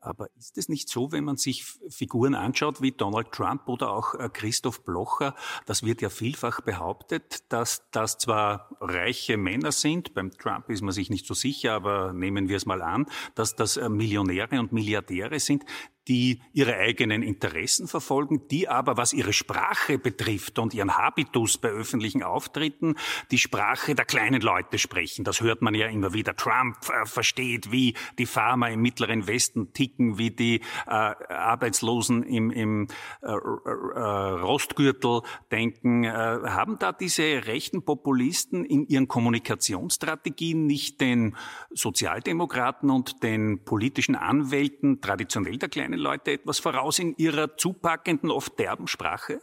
[0.00, 4.14] Aber ist es nicht so, wenn man sich Figuren anschaut wie Donald Trump oder auch
[4.14, 5.34] äh, Christoph Blocher,
[5.66, 10.92] das wird ja vielfach behauptet, dass das zwar reiche Männer sind, beim Trump ist man
[10.92, 14.72] sich nicht so sicher, aber nehmen wir es mal an, dass das äh, Millionäre und
[14.72, 15.64] Milliardäre sind,
[16.08, 21.68] die ihre eigenen Interessen verfolgen, die aber, was ihre Sprache betrifft und ihren Habitus bei
[21.68, 22.96] öffentlichen Auftritten,
[23.30, 25.24] die Sprache der kleinen Leute sprechen.
[25.24, 26.34] Das hört man ja immer wieder.
[26.36, 32.50] Trump äh, versteht, wie die Farmer im Mittleren Westen ticken, wie die äh, Arbeitslosen im,
[32.50, 32.88] im
[33.22, 34.00] äh, äh,
[34.40, 36.04] Rostgürtel denken.
[36.04, 41.36] Äh, haben da diese rechten Populisten in ihren Kommunikationsstrategien nicht den
[41.70, 48.58] Sozialdemokraten und den politischen Anwälten traditionell der kleinen Leute etwas voraus in ihrer zupackenden, oft
[48.58, 49.40] derben Sprache?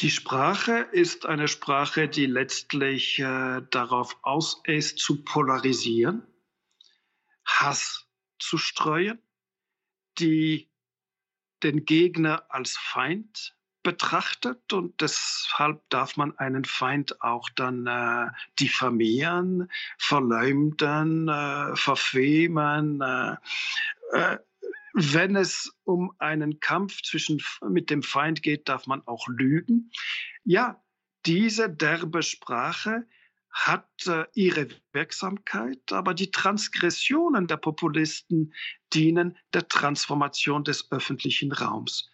[0.00, 6.26] Die Sprache ist eine Sprache, die letztlich äh, darauf aus ist, zu polarisieren,
[7.44, 8.06] Hass
[8.38, 9.22] zu streuen,
[10.18, 10.68] die
[11.62, 19.70] den Gegner als Feind betrachtet und deshalb darf man einen Feind auch dann äh, diffamieren,
[19.98, 23.36] verleumden, äh, verfemen, äh,
[24.12, 24.38] äh
[24.94, 29.90] wenn es um einen Kampf zwischen, mit dem Feind geht, darf man auch lügen.
[30.44, 30.82] Ja,
[31.26, 33.04] diese derbe Sprache
[33.50, 38.54] hat äh, ihre Wirksamkeit, aber die Transgressionen der Populisten
[38.92, 42.10] dienen der Transformation des öffentlichen Raums.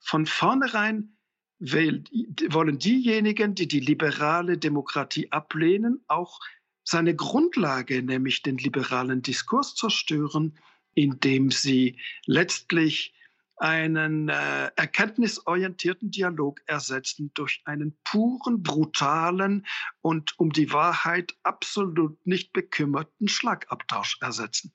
[0.00, 1.16] Von vornherein
[1.60, 6.40] wollen diejenigen, die die liberale Demokratie ablehnen, auch
[6.82, 10.58] seine Grundlage, nämlich den liberalen Diskurs zerstören
[10.94, 13.14] indem sie letztlich
[13.56, 19.66] einen äh, erkenntnisorientierten Dialog ersetzen durch einen puren, brutalen
[20.00, 24.72] und um die Wahrheit absolut nicht bekümmerten Schlagabtausch ersetzen.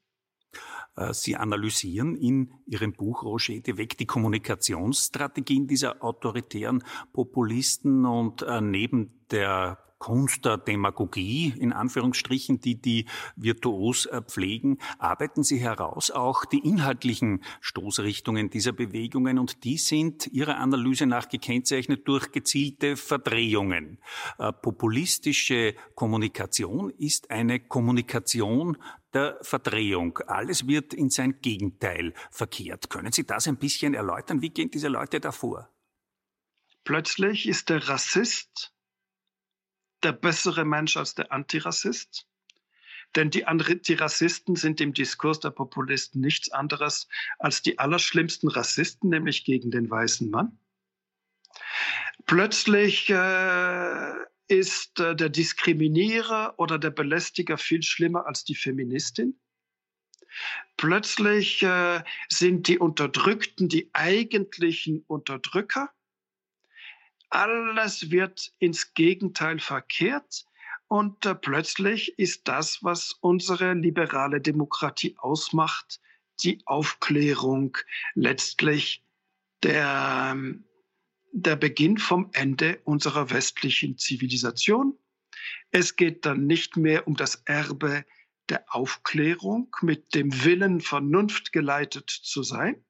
[0.95, 8.41] Äh, sie analysieren in Ihrem Buch Roger de Weg die Kommunikationsstrategien dieser autoritären Populisten und
[8.43, 15.59] äh, neben der Kunst der Demagogie, in Anführungsstrichen, die die virtuos äh, pflegen, arbeiten Sie
[15.59, 22.31] heraus auch die inhaltlichen Stoßrichtungen dieser Bewegungen und die sind Ihrer Analyse nach gekennzeichnet durch
[22.31, 23.99] gezielte Verdrehungen.
[24.37, 28.77] Äh, populistische Kommunikation ist eine Kommunikation
[29.13, 30.19] der Verdrehung.
[30.27, 32.89] Alles wird in sein Gegenteil verkehrt.
[32.89, 34.41] Können Sie das ein bisschen erläutern?
[34.41, 35.69] Wie gehen diese Leute davor?
[36.85, 38.73] Plötzlich ist der Rassist
[40.03, 42.27] der bessere Mensch als der Antirassist?
[43.15, 47.07] Denn die Antirassisten sind im Diskurs der Populisten nichts anderes
[47.39, 50.59] als die allerschlimmsten Rassisten, nämlich gegen den weißen Mann.
[52.25, 54.13] Plötzlich äh,
[54.47, 59.39] ist äh, der Diskriminierer oder der Belästiger viel schlimmer als die Feministin.
[60.77, 65.91] Plötzlich äh, sind die Unterdrückten die eigentlichen Unterdrücker.
[67.29, 70.45] Alles wird ins Gegenteil verkehrt
[70.87, 76.01] und äh, plötzlich ist das, was unsere liberale Demokratie ausmacht,
[76.43, 77.77] die Aufklärung
[78.15, 79.03] letztlich
[79.61, 80.35] der,
[81.31, 84.97] der Beginn vom Ende unserer westlichen Zivilisation.
[85.69, 88.05] Es geht dann nicht mehr um das Erbe
[88.49, 92.83] der Aufklärung mit dem Willen, Vernunft geleitet zu sein,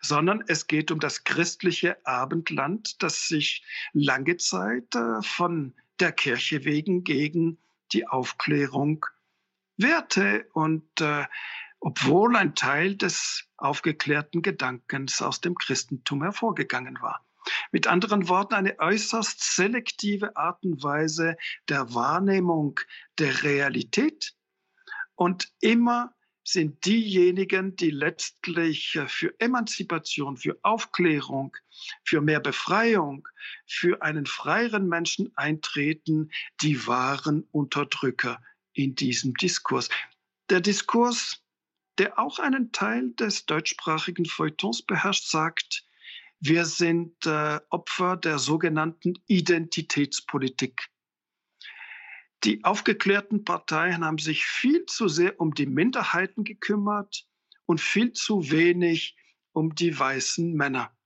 [0.00, 6.64] sondern es geht um das christliche Abendland, das sich lange Zeit äh, von der Kirche
[6.64, 7.58] wegen gegen
[7.92, 9.06] die Aufklärung
[9.76, 11.24] wehrte und äh,
[11.80, 17.24] obwohl ein Teil des aufgeklärten Gedankens aus dem Christentum hervorgegangen war.
[17.70, 21.36] Mit anderen Worten, eine äußerst selektive Art und Weise
[21.68, 22.80] der Wahrnehmung
[23.18, 24.34] der Realität
[25.14, 26.15] und immer
[26.46, 31.56] sind diejenigen, die letztlich für Emanzipation, für Aufklärung,
[32.04, 33.28] für mehr Befreiung,
[33.66, 36.30] für einen freieren Menschen eintreten,
[36.62, 38.40] die wahren Unterdrücker
[38.72, 39.88] in diesem Diskurs.
[40.48, 41.42] Der Diskurs,
[41.98, 45.84] der auch einen Teil des deutschsprachigen Feuilletons beherrscht, sagt,
[46.38, 50.88] wir sind äh, Opfer der sogenannten Identitätspolitik.
[52.46, 57.26] Die aufgeklärten Parteien haben sich viel zu sehr um die Minderheiten gekümmert
[57.64, 59.16] und viel zu wenig
[59.50, 60.96] um die weißen Männer.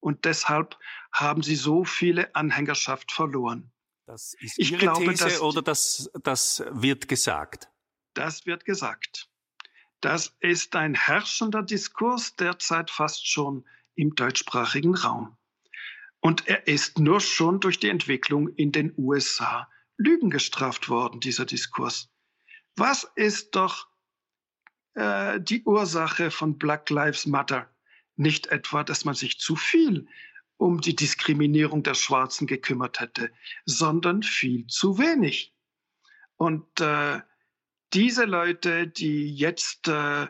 [0.00, 0.78] Und deshalb
[1.12, 3.72] haben sie so viele Anhängerschaft verloren.
[4.04, 7.70] Das ist ich Ihre glaube, These dass, oder das, das wird gesagt?
[8.12, 9.30] Das wird gesagt.
[10.02, 13.64] Das ist ein herrschender Diskurs derzeit fast schon
[13.94, 15.38] im deutschsprachigen Raum.
[16.20, 21.46] Und er ist nur schon durch die Entwicklung in den USA Lügen gestraft worden, dieser
[21.46, 22.08] Diskurs.
[22.76, 23.88] Was ist doch
[24.94, 27.70] äh, die Ursache von Black Lives Matter?
[28.16, 30.08] Nicht etwa, dass man sich zu viel
[30.58, 33.30] um die Diskriminierung der Schwarzen gekümmert hätte,
[33.66, 35.54] sondern viel zu wenig.
[36.36, 37.20] Und äh,
[37.92, 40.24] diese Leute, die jetzt äh,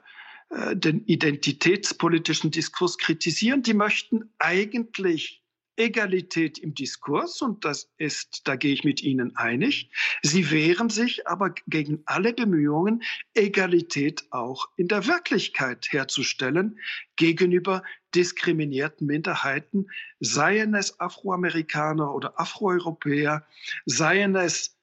[0.50, 5.44] äh den identitätspolitischen Diskurs kritisieren, die möchten eigentlich
[5.76, 9.90] Egalität im Diskurs und das ist, da gehe ich mit Ihnen einig.
[10.22, 13.02] Sie wehren sich aber gegen alle Bemühungen,
[13.34, 16.78] Egalität auch in der Wirklichkeit herzustellen
[17.16, 17.82] gegenüber
[18.14, 19.86] diskriminierten Minderheiten,
[20.20, 23.46] seien es Afroamerikaner oder Afroeuropäer,
[23.84, 24.76] seien es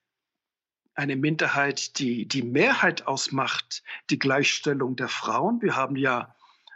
[0.95, 5.61] eine Minderheit, die die Mehrheit ausmacht, die Gleichstellung der Frauen.
[5.61, 6.35] Wir haben ja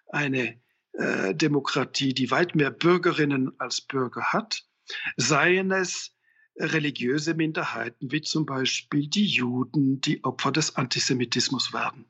[0.10, 0.60] eine
[0.98, 4.64] äh, Demokratie, die weit mehr Bürgerinnen als Bürger hat,
[5.16, 6.16] seien es
[6.56, 12.06] religiöse Minderheiten wie zum Beispiel die Juden, die Opfer des Antisemitismus werden.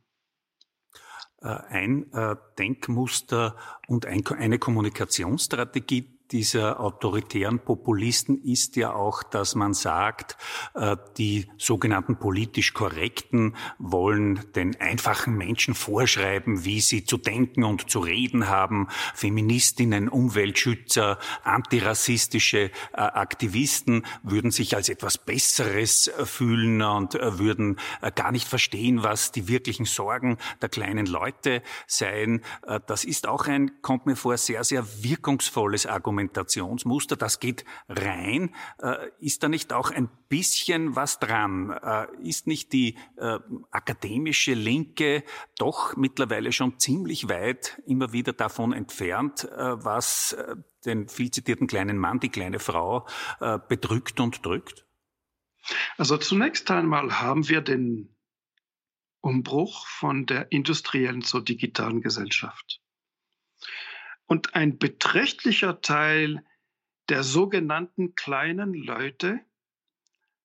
[1.42, 3.58] Äh, ein äh, Denkmuster
[3.88, 10.38] und eine Kommunikationsstrategie dieser autoritären Populisten ist ja auch, dass man sagt,
[10.73, 17.89] äh, die sogenannten politisch Korrekten wollen den einfachen Menschen vorschreiben, wie sie zu denken und
[17.89, 18.88] zu reden haben.
[19.13, 27.80] Feministinnen, Umweltschützer, antirassistische äh, Aktivisten würden sich als etwas Besseres äh, fühlen und würden
[28.15, 32.41] gar nicht verstehen, was die wirklichen Sorgen der kleinen Leute seien.
[32.86, 38.53] Das ist auch ein, kommt mir vor, sehr, sehr wirkungsvolles Argument Argumentationsmuster, das geht rein.
[38.80, 41.70] Äh, ist da nicht auch ein bisschen was dran?
[41.70, 43.39] Äh, ist nicht die äh,
[43.72, 45.24] akademische Linke
[45.57, 50.36] doch mittlerweile schon ziemlich weit immer wieder davon entfernt, was
[50.86, 53.07] den viel zitierten kleinen Mann, die kleine Frau
[53.68, 54.86] bedrückt und drückt?
[55.97, 58.15] Also zunächst einmal haben wir den
[59.22, 62.82] Umbruch von der industriellen zur digitalen Gesellschaft.
[64.28, 66.43] Und ein beträchtlicher Teil
[67.09, 69.39] der sogenannten kleinen Leute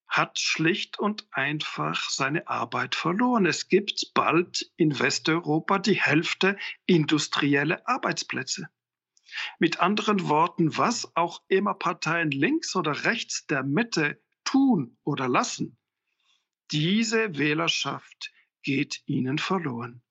[0.06, 3.46] hat schlicht und einfach seine Arbeit verloren.
[3.46, 8.68] Es gibt bald in Westeuropa die Hälfte industrielle Arbeitsplätze.
[9.58, 15.78] Mit anderen Worten, was auch immer Parteien links oder rechts der Mitte tun oder lassen,
[16.70, 20.02] diese Wählerschaft geht ihnen verloren.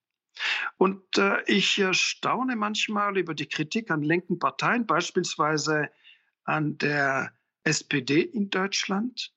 [0.78, 5.90] Und äh, ich äh, staune manchmal über die Kritik an linken Parteien, beispielsweise
[6.44, 9.34] an der SPD in Deutschland,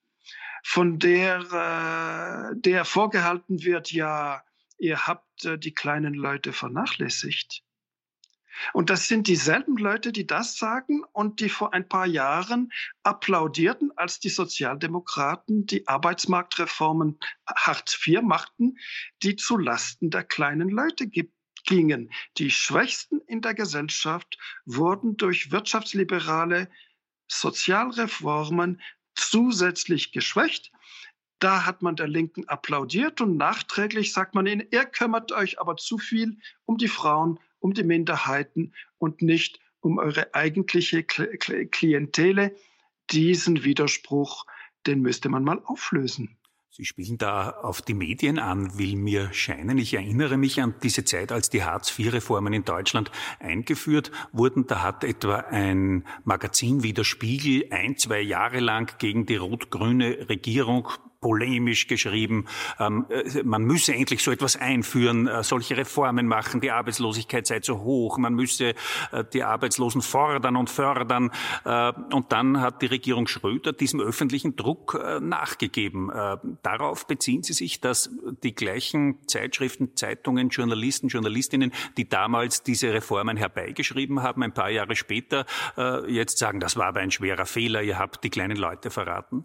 [0.63, 4.43] von der, äh, der vorgehalten wird, ja,
[4.79, 7.64] ihr habt äh, die kleinen Leute vernachlässigt.
[8.73, 13.93] Und das sind dieselben Leute, die das sagen und die vor ein paar Jahren applaudierten,
[13.97, 18.79] als die Sozialdemokraten die Arbeitsmarktreformen Hartz IV machten,
[19.23, 21.09] die zu Lasten der kleinen Leute
[21.65, 22.11] gingen.
[22.39, 26.69] Die Schwächsten in der Gesellschaft wurden durch wirtschaftsliberale
[27.29, 28.81] Sozialreformen
[29.15, 30.73] zusätzlich geschwächt.
[31.39, 35.77] Da hat man der Linken applaudiert und nachträglich sagt man ihnen, ihr kümmert euch aber
[35.77, 42.55] zu viel um die Frauen um die Minderheiten und nicht um eure eigentliche Klientele.
[43.11, 44.45] Diesen Widerspruch,
[44.87, 46.37] den müsste man mal auflösen.
[46.69, 49.79] Sie spielen da auf die Medien an, will mir scheinen.
[49.79, 54.67] Ich erinnere mich an diese Zeit, als die Hartz-IV-Reformen in Deutschland eingeführt wurden.
[54.67, 60.29] Da hat etwa ein Magazin wie der Spiegel ein, zwei Jahre lang gegen die rot-grüne
[60.29, 60.89] Regierung
[61.25, 62.45] polemisch geschrieben,
[62.79, 67.61] ähm, äh, man müsse endlich so etwas einführen, äh, solche Reformen machen, die Arbeitslosigkeit sei
[67.61, 68.75] zu hoch, man müsse
[69.11, 71.31] äh, die Arbeitslosen fordern und fördern.
[71.64, 76.11] Und dann hat die Regierung Schröder diesem öffentlichen Druck nachgegeben.
[76.62, 78.11] Darauf beziehen Sie sich, dass
[78.43, 84.97] die gleichen Zeitschriften, Zeitungen, Journalisten, Journalistinnen, die damals diese Reformen herbeigeschrieben haben, ein paar Jahre
[84.97, 85.47] später
[86.07, 89.45] jetzt sagen, das war aber ein schwerer Fehler, ihr habt die kleinen Leute verraten?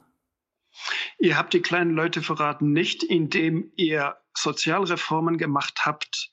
[1.18, 6.32] Ihr habt die kleinen Leute verraten, nicht indem ihr Sozialreformen gemacht habt,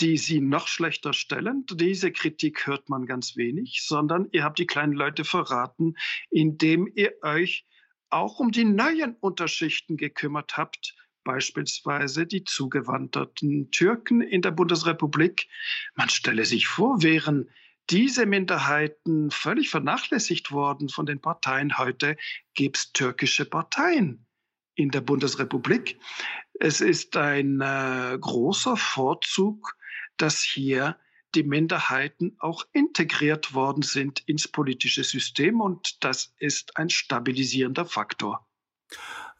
[0.00, 1.64] die sie noch schlechter stellen.
[1.70, 5.94] Diese Kritik hört man ganz wenig, sondern ihr habt die kleinen Leute verraten,
[6.30, 7.66] indem ihr euch
[8.08, 15.48] auch um die neuen Unterschichten gekümmert habt, beispielsweise die zugewanderten Türken in der Bundesrepublik.
[15.94, 17.48] Man stelle sich vor, wären
[17.90, 21.78] diese Minderheiten völlig vernachlässigt worden von den Parteien.
[21.78, 22.16] Heute
[22.54, 24.26] gibt es türkische Parteien
[24.74, 25.98] in der Bundesrepublik.
[26.58, 29.76] Es ist ein äh, großer Vorzug,
[30.16, 30.96] dass hier
[31.34, 38.46] die Minderheiten auch integriert worden sind ins politische System und das ist ein stabilisierender Faktor.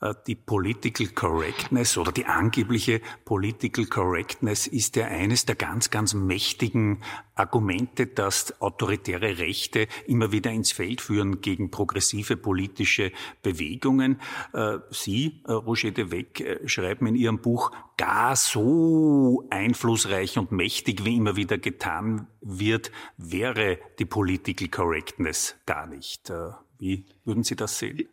[0.02, 6.12] Äh, die Political Correctness oder die angebliche Political Correctness ist ja eines der ganz, ganz
[6.12, 7.02] mächtigen
[7.34, 14.20] Argumente, das autoritäre Rechte immer wieder ins Feld führen gegen progressive politische Bewegungen.
[14.52, 21.04] Äh, Sie, äh, Roger de Weck, schreiben in Ihrem Buch, gar so einflussreich und mächtig,
[21.04, 26.32] wie immer wieder getan wird, wäre die Political Correctness gar nicht.
[26.78, 28.08] Wie würden Sie das sehen?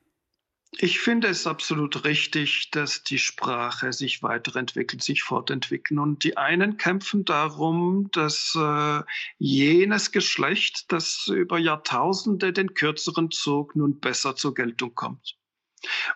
[0.78, 6.00] Ich finde es absolut richtig, dass die Sprache sich weiterentwickelt, sich fortentwickelt.
[6.00, 9.02] Und die einen kämpfen darum, dass äh,
[9.40, 15.38] jenes Geschlecht, das über Jahrtausende den kürzeren zog, nun besser zur Geltung kommt.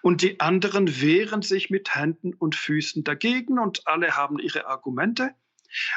[0.02, 5.32] Und die anderen wehren sich mit Händen und Füßen dagegen und alle haben ihre Argumente.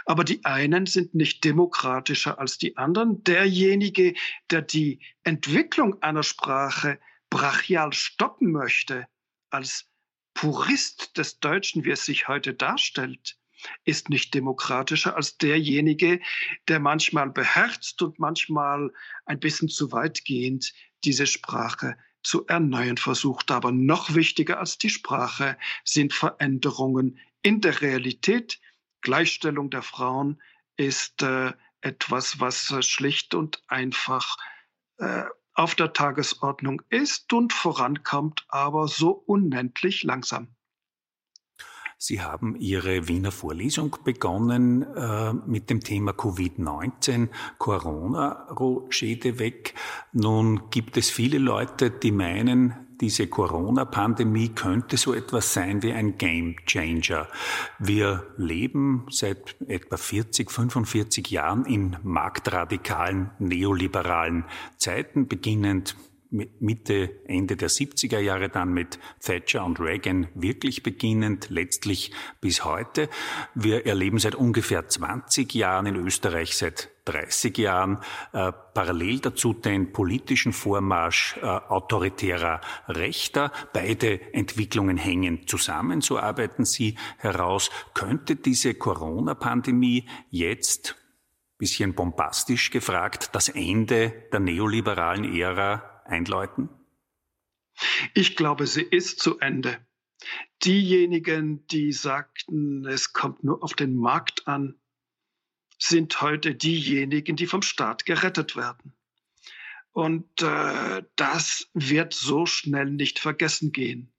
[0.07, 3.23] Aber die einen sind nicht demokratischer als die anderen.
[3.25, 4.15] Derjenige,
[4.51, 6.99] der die Entwicklung einer Sprache
[7.37, 9.07] brachial stoppen möchte,
[9.51, 9.91] als
[10.33, 13.37] Purist des Deutschen, wie es sich heute darstellt,
[13.85, 16.21] ist nicht demokratischer als derjenige,
[16.69, 18.91] der manchmal beherzt und manchmal
[19.27, 20.73] ein bisschen zu weitgehend
[21.05, 23.51] diese Sprache zu erneuern versucht.
[23.51, 28.61] Aber noch wichtiger als die Sprache sind Veränderungen in der Realität.
[29.03, 30.41] Gleichstellung der Frauen
[30.79, 34.39] ist äh, etwas, was äh, schlicht und einfach
[34.97, 35.25] äh,
[35.57, 40.49] auf der Tagesordnung ist und vorankommt, aber so unendlich langsam.
[41.99, 49.75] Sie haben Ihre Wiener Vorlesung begonnen äh, mit dem Thema Covid-19, Corona, Roger de Weg.
[50.13, 56.19] Nun gibt es viele Leute, die meinen, diese Corona-Pandemie könnte so etwas sein wie ein
[56.19, 57.29] Game Changer.
[57.79, 64.45] Wir leben seit etwa 40, 45 Jahren in marktradikalen, neoliberalen
[64.79, 65.97] Zeiten, beginnend
[66.61, 73.09] Mitte, Ende der 70er Jahre dann mit Thatcher und Reagan wirklich beginnend, letztlich bis heute.
[73.55, 77.99] Wir erleben seit ungefähr 20 Jahren in Österreich, seit 30 Jahren
[78.33, 83.53] äh, parallel dazu den politischen Vormarsch äh, autoritärer Rechter.
[83.73, 87.71] Beide Entwicklungen hängen zusammen, so arbeiten Sie heraus.
[87.95, 90.97] Könnte diese Corona-Pandemie jetzt
[91.59, 96.69] bisschen bombastisch gefragt, das Ende der neoliberalen Ära einläuten?
[98.15, 99.79] Ich glaube, sie ist zu Ende.
[100.65, 104.81] Diejenigen, die sagten, es kommt nur auf den Markt an,
[105.79, 108.95] sind heute diejenigen, die vom Staat gerettet werden.
[109.93, 114.13] Und äh, das wird so schnell nicht vergessen gehen.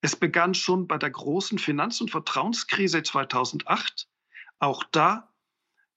[0.00, 4.08] Es begann schon bei der großen Finanz- und Vertrauenskrise 2008.
[4.58, 5.27] Auch da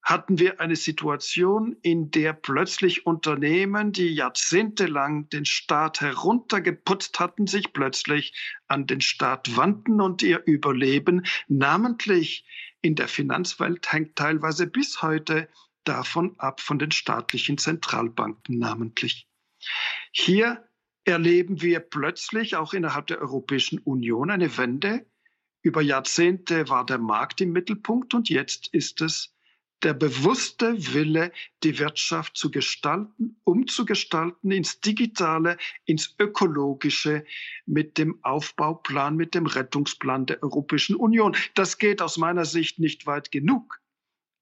[0.02, 7.72] hatten wir eine Situation, in der plötzlich Unternehmen, die jahrzehntelang den Staat heruntergeputzt hatten, sich
[7.72, 8.34] plötzlich
[8.66, 12.44] an den Staat wandten und ihr Überleben, namentlich
[12.80, 15.48] in der Finanzwelt, hängt teilweise bis heute
[15.84, 19.28] davon ab, von den staatlichen Zentralbanken namentlich.
[20.10, 20.68] Hier
[21.04, 25.06] erleben wir plötzlich auch innerhalb der Europäischen Union eine Wende.
[25.62, 29.31] Über Jahrzehnte war der Markt im Mittelpunkt und jetzt ist es
[29.82, 37.24] der bewusste Wille, die Wirtschaft zu gestalten, umzugestalten ins Digitale, ins Ökologische
[37.66, 41.36] mit dem Aufbauplan, mit dem Rettungsplan der Europäischen Union.
[41.54, 43.80] Das geht aus meiner Sicht nicht weit genug.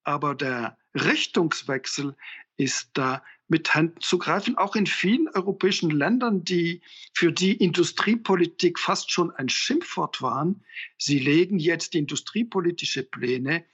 [0.05, 2.17] Aber der Richtungswechsel
[2.57, 6.83] ist da mit Händen zu greifen, auch in vielen europäischen Ländern, die
[7.15, 10.65] für die Industriepolitik fast schon ein Schimpfwort waren.
[10.97, 13.65] Sie legen jetzt industriepolitische Pläne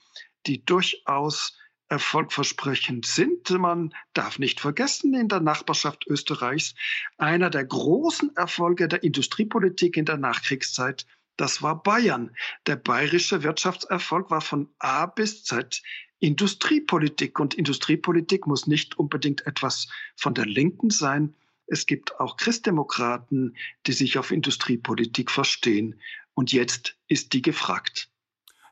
[0.47, 1.57] die durchaus
[1.89, 3.49] erfolgversprechend sind.
[3.49, 6.75] Man darf nicht vergessen, in der Nachbarschaft Österreichs,
[7.17, 11.05] einer der großen Erfolge der Industriepolitik in der Nachkriegszeit,
[11.37, 12.35] das war Bayern.
[12.65, 15.83] Der bayerische Wirtschaftserfolg war von A bis Z
[16.19, 17.39] Industriepolitik.
[17.39, 21.35] Und Industriepolitik muss nicht unbedingt etwas von der Linken sein.
[21.67, 26.01] Es gibt auch Christdemokraten, die sich auf Industriepolitik verstehen.
[26.33, 28.09] Und jetzt ist die gefragt.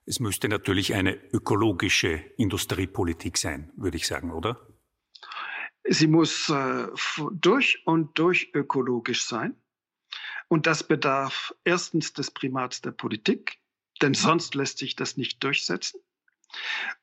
[0.05, 4.67] Es müsste natürlich eine ökologische Industriepolitik sein, würde ich sagen, oder?
[5.87, 6.87] Sie muss äh,
[7.31, 9.55] durch und durch ökologisch sein.
[10.47, 13.57] Und das bedarf erstens des Primats der Politik,
[14.01, 15.99] denn sonst lässt sich das nicht durchsetzen.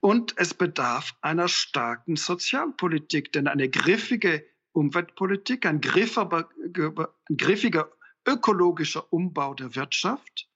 [0.01, 6.49] Und es bedarf einer starken Sozialpolitik, denn eine griffige Umweltpolitik, ein griffiger,
[7.29, 7.91] ein griffiger
[8.27, 10.49] ökologischer Umbau der Wirtschaft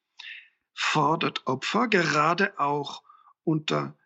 [0.76, 3.02] fordert Opfer, gerade auch
[3.44, 3.96] unter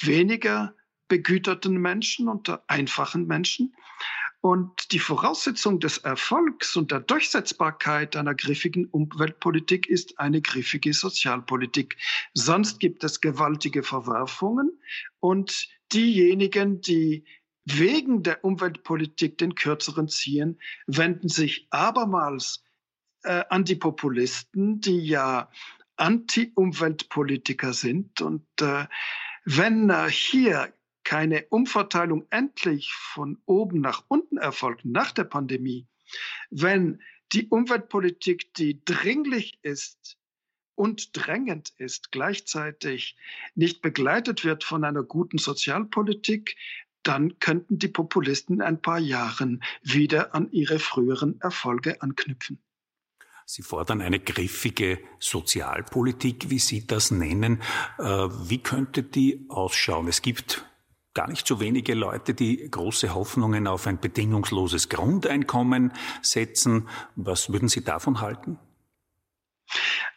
[0.00, 0.74] weniger
[1.08, 3.76] begüterten Menschen und der einfachen Menschen.
[4.40, 11.96] Und die Voraussetzung des Erfolgs und der Durchsetzbarkeit einer griffigen Umweltpolitik ist eine griffige Sozialpolitik.
[12.32, 14.80] Sonst gibt es gewaltige Verwerfungen
[15.20, 17.24] und diejenigen, die
[17.64, 22.62] wegen der Umweltpolitik den kürzeren ziehen, wenden sich abermals
[23.24, 25.50] äh, an die Populisten, die ja
[25.96, 28.20] Anti-Umweltpolitiker sind.
[28.20, 28.86] Und äh,
[29.44, 30.72] wenn äh, hier
[31.04, 35.86] keine Umverteilung endlich von oben nach unten erfolgt nach der Pandemie,
[36.50, 37.00] wenn
[37.32, 40.18] die Umweltpolitik, die dringlich ist
[40.74, 43.16] und drängend ist, gleichzeitig
[43.54, 46.56] nicht begleitet wird von einer guten Sozialpolitik,
[47.02, 52.58] dann könnten die Populisten in ein paar Jahren wieder an ihre früheren Erfolge anknüpfen.
[53.48, 57.62] Sie fordern eine griffige Sozialpolitik, wie Sie das nennen.
[57.96, 60.08] Äh, wie könnte die ausschauen?
[60.08, 60.68] Es gibt
[61.14, 65.92] gar nicht so wenige Leute, die große Hoffnungen auf ein bedingungsloses Grundeinkommen
[66.22, 66.88] setzen.
[67.14, 68.58] Was würden Sie davon halten?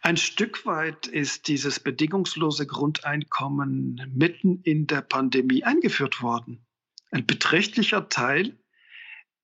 [0.01, 6.65] Ein Stück weit ist dieses bedingungslose Grundeinkommen mitten in der Pandemie eingeführt worden.
[7.11, 8.59] Ein beträchtlicher Teil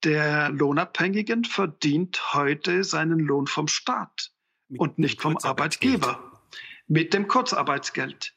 [0.06, 4.32] der Lohnabhängigen verdient heute seinen Lohn vom Staat
[4.70, 6.32] mit und nicht vom Arbeitgeber
[6.88, 8.34] mit dem Kurzarbeitsgeld.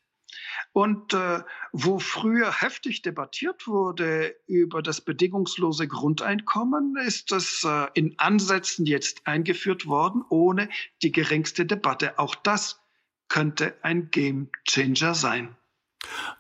[0.73, 1.43] Und äh,
[1.73, 9.27] wo früher heftig debattiert wurde über das bedingungslose Grundeinkommen, ist das äh, in Ansätzen jetzt
[9.27, 10.69] eingeführt worden, ohne
[11.03, 12.19] die geringste Debatte.
[12.19, 12.81] Auch das
[13.29, 15.57] könnte ein Game Changer sein.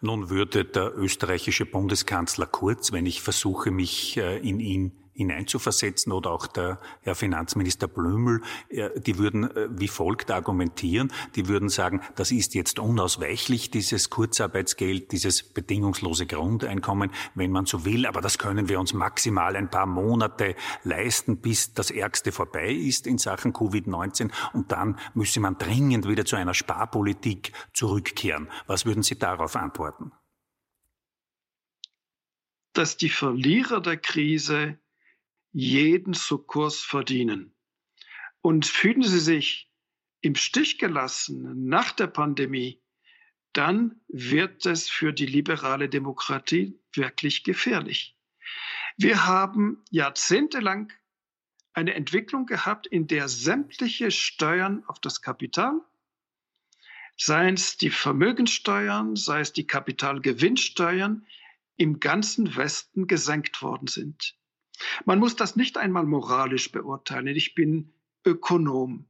[0.00, 6.30] Nun würde der österreichische Bundeskanzler Kurz, wenn ich versuche, mich äh, in ihn hineinzuversetzen oder
[6.30, 11.12] auch der Herr Finanzminister Blümel, äh, die würden äh, wie folgt argumentieren.
[11.34, 17.84] Die würden sagen, das ist jetzt unausweichlich, dieses Kurzarbeitsgeld, dieses bedingungslose Grundeinkommen, wenn man so
[17.84, 20.54] will, aber das können wir uns maximal ein paar Monate
[20.84, 26.24] leisten, bis das Ärgste vorbei ist in Sachen Covid-19 und dann müsse man dringend wieder
[26.24, 28.48] zu einer Sparpolitik zurückkehren.
[28.68, 30.12] Was würden Sie darauf antworten?
[32.72, 34.78] Dass die Verlierer der Krise
[35.53, 37.55] jeden Sukkurs verdienen.
[38.40, 39.70] Und fühlen Sie sich
[40.20, 42.82] im Stich gelassen nach der Pandemie,
[43.53, 48.16] dann wird es für die liberale Demokratie wirklich gefährlich.
[48.96, 50.92] Wir haben jahrzehntelang
[51.72, 55.80] eine Entwicklung gehabt, in der sämtliche Steuern auf das Kapital,
[57.16, 61.26] seien es die Vermögenssteuern, sei es die Kapitalgewinnsteuern,
[61.76, 64.38] im ganzen Westen gesenkt worden sind.
[65.04, 67.28] Man muss das nicht einmal moralisch beurteilen.
[67.28, 67.92] Ich bin
[68.24, 69.06] Ökonom.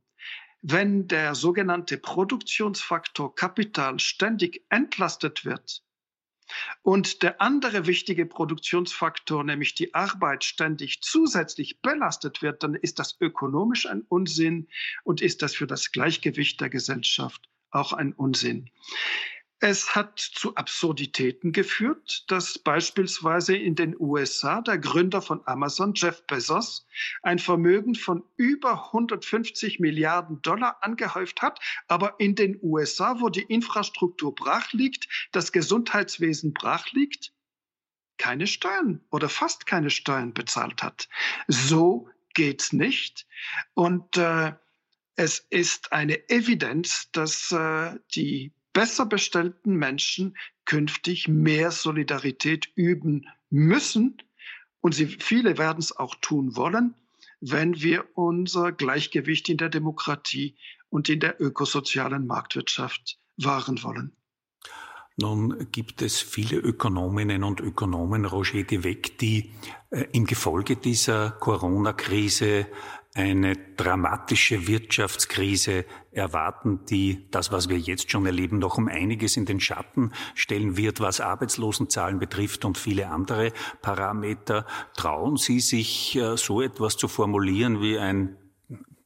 [0.60, 5.84] Wenn der sogenannte Produktionsfaktor Kapital ständig entlastet wird
[6.82, 13.20] und der andere wichtige Produktionsfaktor, nämlich die Arbeit, ständig zusätzlich belastet wird, dann ist das
[13.20, 14.68] ökonomisch ein Unsinn
[15.04, 18.70] und ist das für das Gleichgewicht der Gesellschaft auch ein Unsinn.
[19.60, 26.24] Es hat zu Absurditäten geführt, dass beispielsweise in den USA der Gründer von Amazon, Jeff
[26.28, 26.86] Bezos,
[27.22, 33.42] ein Vermögen von über 150 Milliarden Dollar angehäuft hat, aber in den USA, wo die
[33.42, 37.32] Infrastruktur brach liegt, das Gesundheitswesen brach liegt,
[38.16, 41.08] keine Steuern oder fast keine Steuern bezahlt hat.
[41.48, 43.26] So geht's nicht.
[43.74, 44.52] Und äh,
[45.16, 54.18] es ist eine Evidenz, dass äh, die besser bestellten Menschen künftig mehr Solidarität üben müssen.
[54.80, 56.94] Und sie, viele werden es auch tun wollen,
[57.40, 60.54] wenn wir unser Gleichgewicht in der Demokratie
[60.90, 64.12] und in der ökosozialen Marktwirtschaft wahren wollen.
[65.16, 69.50] Nun gibt es viele Ökonominnen und Ökonomen, Roger de Weck, die
[69.90, 72.68] äh, im Gefolge dieser Corona-Krise
[73.18, 79.44] eine dramatische Wirtschaftskrise erwarten, die das, was wir jetzt schon erleben, noch um einiges in
[79.44, 83.52] den Schatten stellen wird, was Arbeitslosenzahlen betrifft und viele andere
[83.82, 84.66] Parameter.
[84.96, 88.36] Trauen Sie sich, äh, so etwas zu formulieren wie ein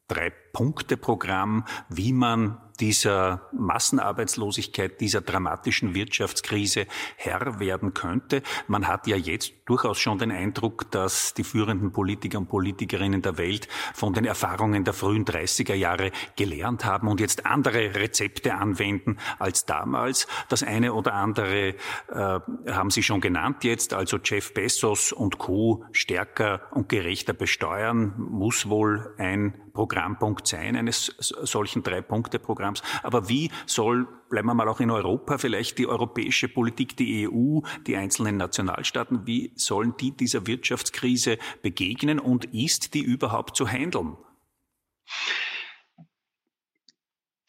[0.09, 8.43] Drei-Punkte-Programm, wie man dieser Massenarbeitslosigkeit, dieser dramatischen Wirtschaftskrise Herr werden könnte.
[8.67, 13.39] Man hat ja jetzt durchaus schon den Eindruck, dass die führenden Politiker und Politikerinnen der
[13.39, 19.19] Welt von den Erfahrungen der frühen 30er Jahre gelernt haben und jetzt andere Rezepte anwenden
[19.39, 20.27] als damals.
[20.49, 21.75] Das eine oder andere
[22.09, 25.85] äh, haben Sie schon genannt jetzt, also Jeff Bezos und Co.
[25.93, 32.83] stärker und gerechter besteuern, muss wohl ein Programmpunkt sein, eines solchen Drei-Punkte-Programms.
[33.03, 37.61] Aber wie soll, bleiben wir mal auch in Europa, vielleicht die europäische Politik, die EU,
[37.87, 44.17] die einzelnen Nationalstaaten, wie sollen die dieser Wirtschaftskrise begegnen und ist die überhaupt zu handeln?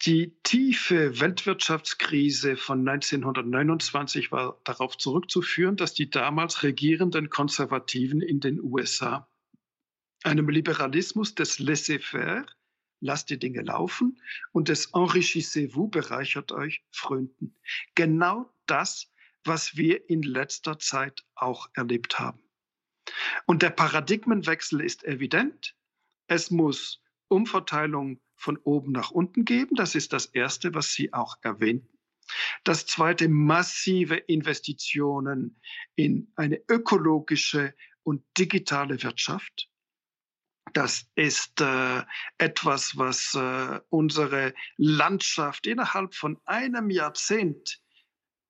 [0.06, 8.60] Die tiefe Weltwirtschaftskrise von 1929 war darauf zurückzuführen, dass die damals regierenden Konservativen in den
[8.62, 9.26] USA
[10.24, 12.46] einem Liberalismus des Laissez-faire,
[13.00, 14.20] lasst die Dinge laufen,
[14.52, 17.56] und des Enrichissez-vous, bereichert euch, frönten.
[17.94, 19.12] Genau das,
[19.44, 22.40] was wir in letzter Zeit auch erlebt haben.
[23.46, 25.76] Und der Paradigmenwechsel ist evident.
[26.26, 29.76] Es muss Umverteilung von oben nach unten geben.
[29.76, 31.98] Das ist das Erste, was Sie auch erwähnten.
[32.64, 35.60] Das Zweite, massive Investitionen
[35.94, 39.68] in eine ökologische und digitale Wirtschaft.
[40.74, 42.02] Das ist äh,
[42.38, 47.80] etwas, was äh, unsere Landschaft innerhalb von einem Jahrzehnt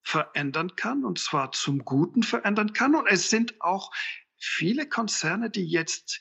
[0.02, 2.94] verändern kann, und zwar zum Guten verändern kann.
[2.94, 3.92] Und es sind auch
[4.38, 6.18] viele Konzerne, die jetzt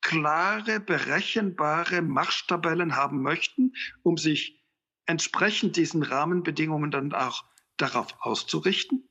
[0.00, 4.60] klare, berechenbare Marschtabellen haben möchten, um sich
[5.06, 7.44] entsprechend diesen Rahmenbedingungen dann auch
[7.76, 9.08] darauf auszurichten.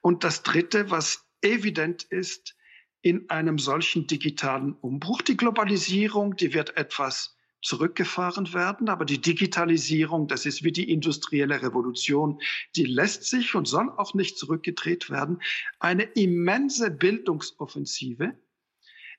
[0.00, 2.54] Und das Dritte, was evident ist,
[3.02, 5.22] in einem solchen digitalen Umbruch.
[5.22, 11.62] Die Globalisierung, die wird etwas zurückgefahren werden, aber die Digitalisierung, das ist wie die industrielle
[11.62, 12.40] Revolution,
[12.74, 15.42] die lässt sich und soll auch nicht zurückgedreht werden.
[15.78, 18.34] Eine immense Bildungsoffensive,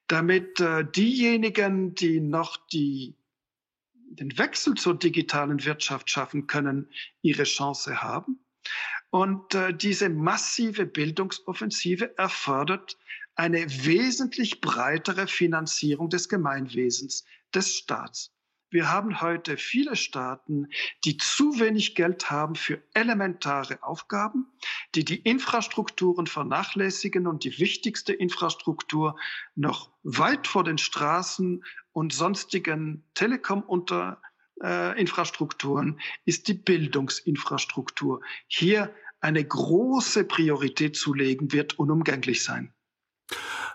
[0.08, 3.16] damit äh, diejenigen, die noch die,
[3.94, 6.90] den Wechsel zur digitalen Wirtschaft schaffen können,
[7.22, 8.40] ihre Chance haben.
[9.12, 12.98] Und äh, diese massive Bildungsoffensive erfordert
[13.36, 18.32] eine wesentlich breitere Finanzierung des Gemeinwesens, des Staats.
[18.72, 20.70] Wir haben heute viele Staaten,
[21.04, 24.48] die zu wenig Geld haben für elementare Aufgaben,
[24.96, 29.20] die die Infrastrukturen vernachlässigen und die wichtigste Infrastruktur
[29.56, 38.22] noch weit vor den Straßen und sonstigen Telekom-Infrastrukturen äh, ist die Bildungsinfrastruktur.
[38.48, 42.74] Hier eine große Priorität zu legen, wird unumgänglich sein.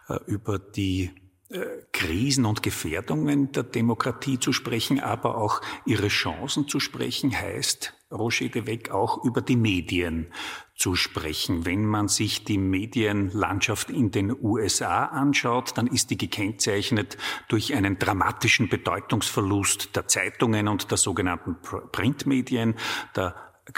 [0.08, 1.10] Äh, über die
[1.48, 1.60] äh,
[1.92, 8.48] Krisen und Gefährdungen der Demokratie zu sprechen, aber auch ihre Chancen zu sprechen, heißt, Roger
[8.48, 10.32] de Weck, auch über die Medien
[10.76, 11.66] zu sprechen.
[11.66, 17.16] Wenn man sich die Medienlandschaft in den USA anschaut, dann ist die gekennzeichnet
[17.48, 21.56] durch einen dramatischen Bedeutungsverlust der Zeitungen und der sogenannten
[21.90, 22.76] Printmedien,
[23.16, 23.34] der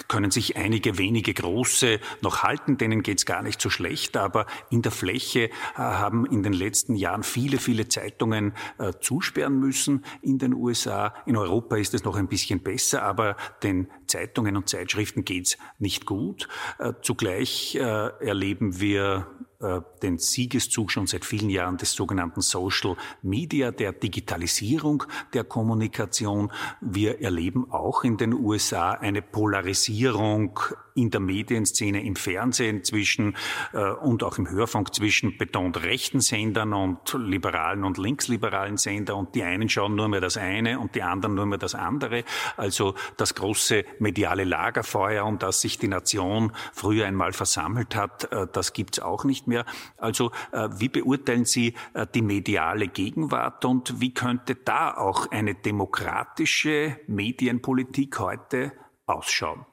[0.09, 4.83] können sich einige wenige große noch halten, denen geht's gar nicht so schlecht, aber in
[4.83, 10.39] der Fläche äh, haben in den letzten Jahren viele, viele Zeitungen äh, zusperren müssen in
[10.39, 11.15] den USA.
[11.27, 16.07] In Europa ist es noch ein bisschen besser, aber den Zeitungen und Zeitschriften geht's nicht
[16.07, 16.49] gut.
[16.79, 19.27] Äh, zugleich äh, erleben wir
[19.61, 25.03] äh, den Siegeszug schon seit vielen Jahren des sogenannten Social Media, der Digitalisierung
[25.35, 26.53] der Kommunikation.
[26.81, 30.61] Wir erleben auch in den USA eine Polarisierung
[30.95, 33.37] in der Medienszene, im Fernsehen zwischen
[33.73, 39.35] äh, und auch im Hörfunk zwischen betont rechten Sendern und liberalen und linksliberalen Sendern und
[39.35, 42.25] die einen schauen nur mehr das eine und die anderen nur mehr das andere.
[42.57, 48.47] Also das große mediale Lagerfeuer, um das sich die Nation früher einmal versammelt hat, äh,
[48.53, 49.65] das gibt's auch nicht mehr.
[49.97, 55.55] Also äh, wie beurteilen Sie äh, die mediale Gegenwart und wie könnte da auch eine
[55.55, 58.73] demokratische Medienpolitik heute
[59.07, 59.67] ausschauen?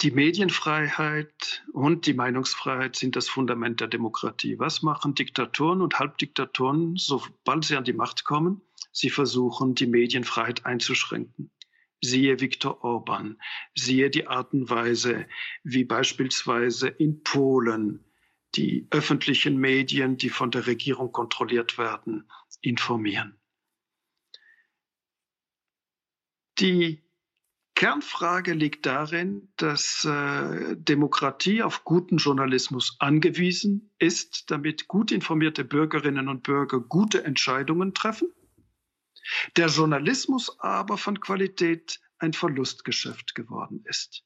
[0.00, 4.58] Die Medienfreiheit und die Meinungsfreiheit sind das Fundament der Demokratie.
[4.58, 8.60] Was machen Diktatoren und Halbdiktatoren, sobald sie an die Macht kommen?
[8.92, 11.50] Sie versuchen, die Medienfreiheit einzuschränken.
[12.06, 13.36] Siehe Viktor Orban,
[13.74, 15.26] siehe die Art und Weise,
[15.64, 18.04] wie beispielsweise in Polen
[18.54, 22.30] die öffentlichen Medien, die von der Regierung kontrolliert werden,
[22.60, 23.36] informieren.
[26.58, 27.02] Die
[27.74, 36.28] Kernfrage liegt darin, dass äh, Demokratie auf guten Journalismus angewiesen ist, damit gut informierte Bürgerinnen
[36.28, 38.32] und Bürger gute Entscheidungen treffen.
[39.56, 44.24] Der Journalismus aber von Qualität ein Verlustgeschäft geworden ist.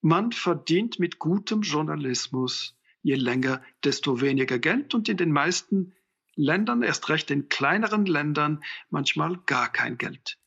[0.00, 5.94] Man verdient mit gutem Journalismus je länger, desto weniger Geld und in den meisten
[6.36, 10.38] Ländern, erst recht in kleineren Ländern, manchmal gar kein Geld.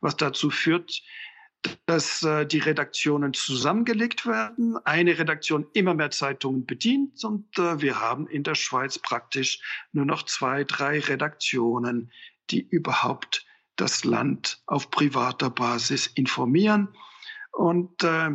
[0.00, 1.02] Was dazu führt,
[1.84, 8.00] dass äh, die Redaktionen zusammengelegt werden, eine Redaktion immer mehr Zeitungen bedient und äh, wir
[8.00, 9.60] haben in der Schweiz praktisch
[9.92, 12.12] nur noch zwei, drei Redaktionen
[12.50, 16.88] die überhaupt das Land auf privater Basis informieren.
[17.52, 18.30] Und äh,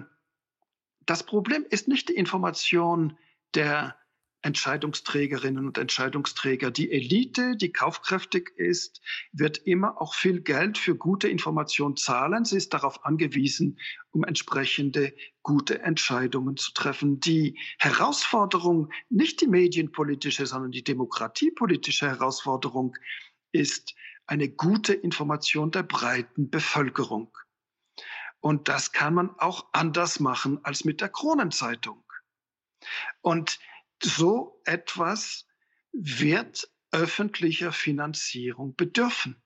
[1.06, 3.18] das Problem ist nicht die Information
[3.56, 3.96] der
[4.44, 6.72] Entscheidungsträgerinnen und Entscheidungsträger.
[6.72, 9.02] Die Elite, die kaufkräftig ist,
[9.32, 12.44] wird immer auch viel Geld für gute Information zahlen.
[12.46, 13.80] Sie ist darauf angewiesen,
[14.12, 17.20] um entsprechende gute Entscheidungen zu treffen.
[17.20, 22.96] Die Herausforderung, nicht die medienpolitische, sondern die demokratiepolitische Herausforderung
[23.52, 23.96] ist
[24.28, 27.36] eine gute Information der breiten Bevölkerung.
[28.40, 32.04] Und das kann man auch anders machen als mit der Kronenzeitung.
[33.22, 33.60] Und
[34.02, 35.48] so etwas
[35.92, 39.42] wird öffentlicher Finanzierung bedürfen.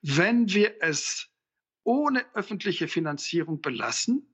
[0.00, 1.28] Wenn wir es
[1.84, 4.28] ohne öffentliche Finanzierung belassen,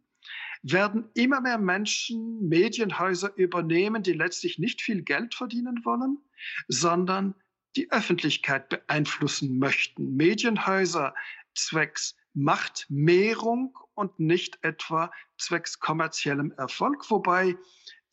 [0.62, 6.18] werden immer mehr Menschen Medienhäuser übernehmen, die letztlich nicht viel Geld verdienen wollen,
[6.66, 7.34] sondern
[7.78, 10.16] die Öffentlichkeit beeinflussen möchten.
[10.16, 11.14] Medienhäuser
[11.54, 17.56] zwecks Machtmehrung und nicht etwa zwecks kommerziellem Erfolg, wobei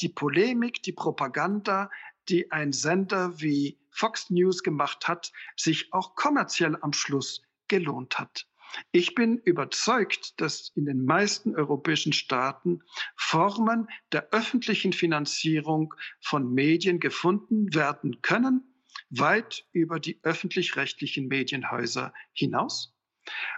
[0.01, 1.89] die Polemik, die Propaganda,
[2.29, 8.47] die ein Sender wie Fox News gemacht hat, sich auch kommerziell am Schluss gelohnt hat.
[8.91, 12.83] Ich bin überzeugt, dass in den meisten europäischen Staaten
[13.15, 18.74] Formen der öffentlichen Finanzierung von Medien gefunden werden können,
[19.09, 22.93] weit über die öffentlich-rechtlichen Medienhäuser hinaus.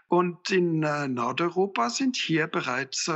[0.08, 3.12] Und in äh, Nordeuropa sind hier bereits äh,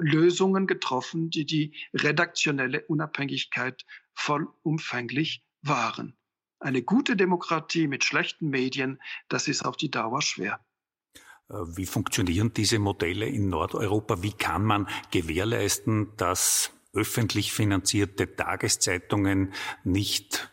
[0.00, 6.16] Lösungen getroffen, die die redaktionelle Unabhängigkeit vollumfänglich wahren.
[6.60, 10.64] Eine gute Demokratie mit schlechten Medien, das ist auf die Dauer schwer.
[11.48, 14.22] Äh, wie funktionieren diese Modelle in Nordeuropa?
[14.22, 19.52] Wie kann man gewährleisten, dass öffentlich finanzierte Tageszeitungen
[19.84, 20.50] nicht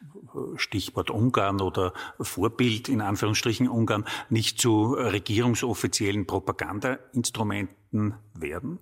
[0.58, 8.80] Stichwort Ungarn oder Vorbild in Anführungsstrichen Ungarn nicht zu regierungsoffiziellen Propagandainstrumenten werden?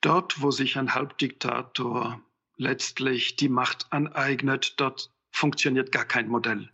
[0.00, 2.20] Dort, wo sich ein Halbdiktator
[2.56, 6.70] letztlich die Macht aneignet, dort funktioniert gar kein Modell.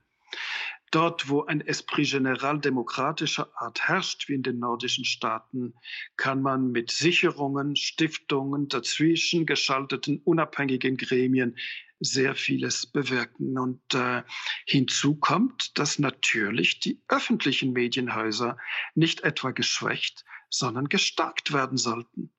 [0.91, 5.75] Dort, wo ein Esprit general demokratischer Art herrscht, wie in den nordischen Staaten,
[6.17, 11.59] kann man mit Sicherungen, Stiftungen, dazwischen geschalteten unabhängigen Gremien
[12.01, 13.59] sehr vieles bewirken.
[13.59, 14.23] Und äh,
[14.67, 18.57] hinzu kommt, dass natürlich die öffentlichen Medienhäuser
[18.95, 22.31] nicht etwa geschwächt, sondern gestärkt werden sollten.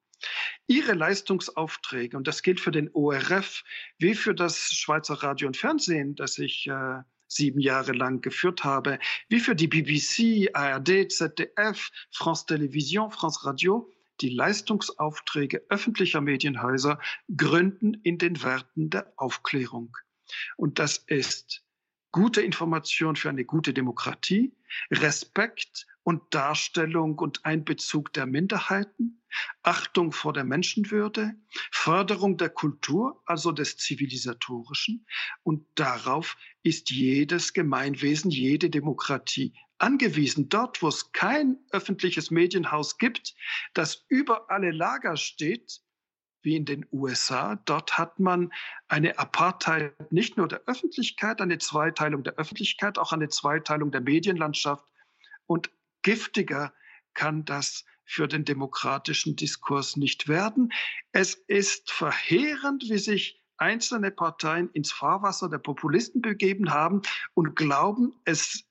[0.68, 3.64] Ihre Leistungsaufträge, und das gilt für den ORF
[3.97, 8.99] wie für das Schweizer Radio und Fernsehen, das ich äh, sieben Jahre lang geführt habe,
[9.30, 13.89] wie für die BBC, ARD, ZDF, France Television, France Radio,
[14.22, 16.99] die Leistungsaufträge öffentlicher Medienhäuser
[17.36, 19.95] gründen in den Werten der Aufklärung.
[20.57, 21.63] Und das ist
[22.11, 24.53] gute Information für eine gute Demokratie,
[24.91, 29.22] Respekt und Darstellung und Einbezug der Minderheiten,
[29.62, 31.36] Achtung vor der Menschenwürde,
[31.72, 35.05] Förderung der Kultur, also des Zivilisatorischen.
[35.43, 40.49] Und darauf ist jedes Gemeinwesen, jede Demokratie angewiesen.
[40.49, 43.36] Dort, wo es kein öffentliches Medienhaus gibt,
[43.76, 45.80] das über alle Lager steht,
[46.41, 47.57] wie in den USA.
[47.66, 48.51] Dort hat man
[48.88, 54.84] eine Apartheid nicht nur der Öffentlichkeit, eine Zweiteilung der Öffentlichkeit, auch eine Zweiteilung der Medienlandschaft.
[55.45, 55.70] Und
[56.02, 56.74] giftiger
[57.14, 60.72] kann das für den demokratischen Diskurs nicht werden.
[61.12, 67.02] Es ist verheerend, wie sich einzelne Parteien ins Fahrwasser der Populisten begeben haben
[67.34, 68.64] und glauben, es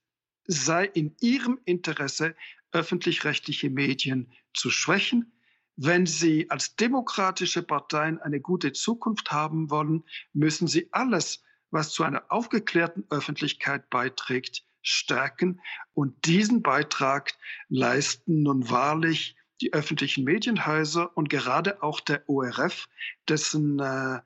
[0.44, 2.34] sei in ihrem Interesse,
[2.72, 5.32] öffentlich-rechtliche Medien zu schwächen.
[5.76, 12.02] Wenn Sie als demokratische Parteien eine gute Zukunft haben wollen, müssen Sie alles, was zu
[12.02, 15.60] einer aufgeklärten Öffentlichkeit beiträgt, stärken.
[15.94, 17.32] Und diesen Beitrag
[17.68, 22.86] leisten nun wahrlich die öffentlichen Medienhäuser und gerade auch der ORF,
[23.28, 24.20] dessen, äh,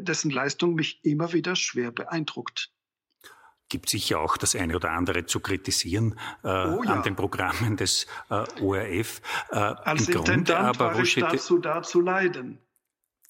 [0.00, 2.70] dessen Leistung mich immer wieder schwer beeindruckt
[3.72, 6.92] gibt sicher auch das eine oder andere zu kritisieren äh, oh ja.
[6.92, 9.22] an den Programmen des äh, ORF.
[9.50, 12.58] Äh, Als Im Intendant Grunde aber, war ich dazu, dazu leiden.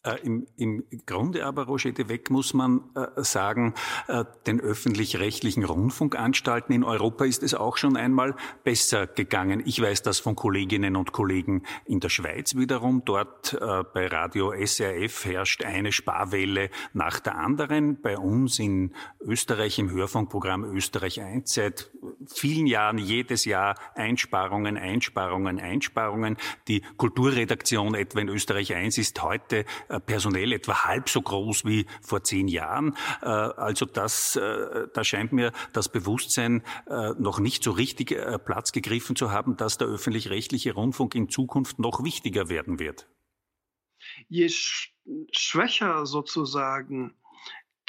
[0.05, 3.75] Äh, im, Im Grunde aber, Roger de Weck, muss man äh, sagen,
[4.09, 8.35] äh, den öffentlich-rechtlichen Rundfunkanstalten in Europa ist es auch schon einmal
[8.65, 9.63] besser gegangen.
[9.65, 13.05] Ich weiß das von Kolleginnen und Kollegen in der Schweiz wiederum.
[13.05, 18.01] Dort äh, bei Radio SRF herrscht eine Sparwelle nach der anderen.
[18.01, 21.93] Bei uns in Österreich im Hörfunkprogramm Österreich 1 seit
[22.27, 26.39] vielen Jahren jedes Jahr Einsparungen, Einsparungen, Einsparungen.
[26.67, 31.87] Die Kulturredaktion etwa in Österreich 1 ist heute äh, personell etwa halb so groß wie
[32.01, 32.97] vor zehn Jahren.
[33.23, 36.63] Äh, also das, äh, da scheint mir das Bewusstsein
[37.19, 42.05] noch nicht so richtig Platz gegriffen zu haben, dass der öffentlich-rechtliche Rundfunk in Zukunft noch
[42.05, 43.09] wichtiger werden wird.
[44.29, 47.15] Je schwächer sozusagen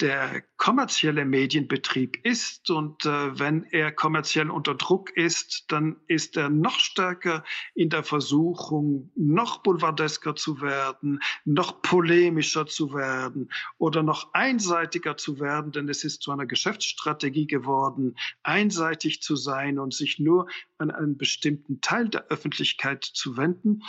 [0.03, 6.49] der kommerzielle Medienbetrieb ist und äh, wenn er kommerziell unter Druck ist, dann ist er
[6.49, 14.33] noch stärker in der Versuchung, noch boulevardesker zu werden, noch polemischer zu werden oder noch
[14.33, 20.19] einseitiger zu werden, denn es ist zu einer Geschäftsstrategie geworden, einseitig zu sein und sich
[20.19, 20.47] nur
[20.79, 23.83] an einen bestimmten Teil der Öffentlichkeit zu wenden.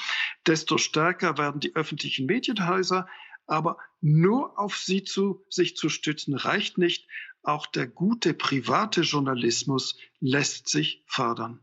[0.47, 3.09] Desto stärker werden die öffentlichen Medienhäuser
[3.47, 7.09] aber nur auf sie zu, sich zu stützen reicht nicht.
[7.43, 11.61] Auch der gute private Journalismus lässt sich fördern.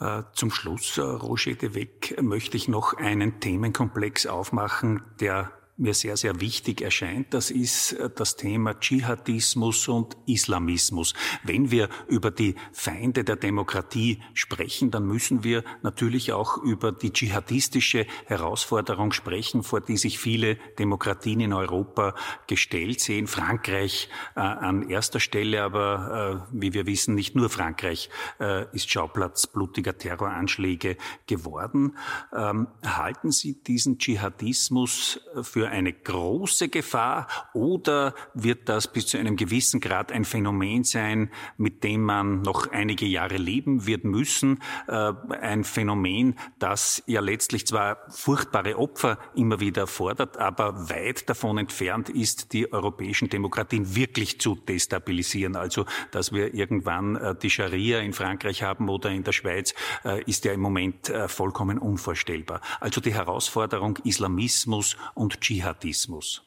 [0.00, 5.94] Äh, zum Schluss, äh, Roger de Weck, möchte ich noch einen Themenkomplex aufmachen, der mir
[5.94, 11.14] sehr, sehr wichtig erscheint, das ist äh, das Thema Dschihadismus und Islamismus.
[11.44, 17.12] Wenn wir über die Feinde der Demokratie sprechen, dann müssen wir natürlich auch über die
[17.12, 22.14] dschihadistische Herausforderung sprechen, vor die sich viele Demokratien in Europa
[22.46, 23.26] gestellt sehen.
[23.26, 28.10] Frankreich äh, an erster Stelle, aber äh, wie wir wissen, nicht nur Frankreich
[28.40, 31.96] äh, ist Schauplatz blutiger Terroranschläge geworden.
[32.34, 39.36] Ähm, halten Sie diesen Dschihadismus für eine große Gefahr oder wird das bis zu einem
[39.36, 44.60] gewissen Grad ein Phänomen sein, mit dem man noch einige Jahre leben wird müssen?
[44.86, 51.58] Äh, ein Phänomen, das ja letztlich zwar furchtbare Opfer immer wieder fordert, aber weit davon
[51.58, 55.56] entfernt ist, die europäischen Demokratien wirklich zu destabilisieren.
[55.56, 60.22] Also, dass wir irgendwann äh, die Scharia in Frankreich haben oder in der Schweiz, äh,
[60.24, 62.60] ist ja im Moment vollkommen unvorstellbar.
[62.80, 66.44] Also die Herausforderung Islamismus und Dschihad Dschihadismus?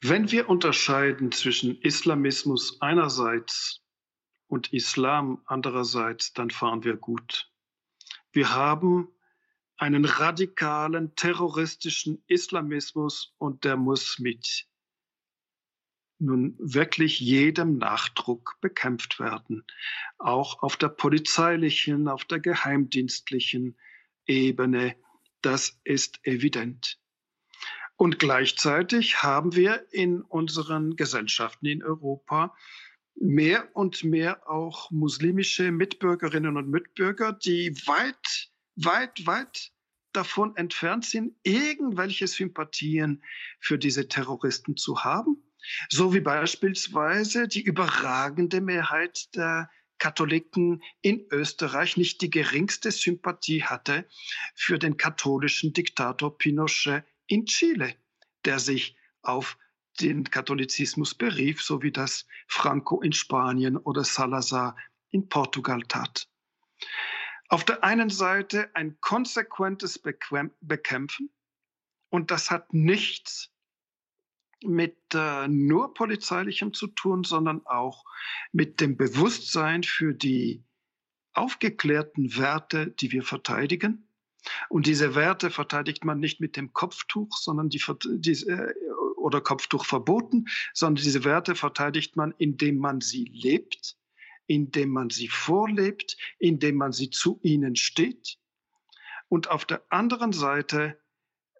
[0.00, 3.82] Wenn wir unterscheiden zwischen Islamismus einerseits
[4.46, 7.50] und Islam andererseits, dann fahren wir gut.
[8.30, 9.08] Wir haben
[9.76, 14.68] einen radikalen terroristischen Islamismus und der muss mit
[16.18, 19.64] nun wirklich jedem Nachdruck bekämpft werden,
[20.18, 23.76] auch auf der polizeilichen, auf der geheimdienstlichen
[24.26, 24.96] Ebene.
[25.42, 26.98] Das ist evident.
[27.96, 32.54] Und gleichzeitig haben wir in unseren Gesellschaften in Europa
[33.18, 39.72] mehr und mehr auch muslimische Mitbürgerinnen und Mitbürger, die weit, weit, weit
[40.12, 43.22] davon entfernt sind, irgendwelche Sympathien
[43.60, 45.42] für diese Terroristen zu haben.
[45.88, 54.06] So wie beispielsweise die überragende Mehrheit der Katholiken in Österreich nicht die geringste Sympathie hatte
[54.54, 57.94] für den katholischen Diktator Pinochet in Chile,
[58.44, 59.58] der sich auf
[60.00, 64.76] den Katholizismus berief, so wie das Franco in Spanien oder Salazar
[65.10, 66.28] in Portugal tat.
[67.48, 70.00] Auf der einen Seite ein konsequentes
[70.60, 71.30] Bekämpfen
[72.10, 73.52] und das hat nichts
[74.64, 78.04] mit äh, nur polizeilichem zu tun, sondern auch
[78.52, 80.64] mit dem Bewusstsein für die
[81.34, 84.05] aufgeklärten Werte, die wir verteidigen
[84.68, 88.74] und diese Werte verteidigt man nicht mit dem Kopftuch, sondern die, die äh,
[89.16, 93.96] oder Kopftuch verboten, sondern diese Werte verteidigt man, indem man sie lebt,
[94.46, 98.38] indem man sie vorlebt, indem man sie zu ihnen steht.
[99.28, 100.98] Und auf der anderen Seite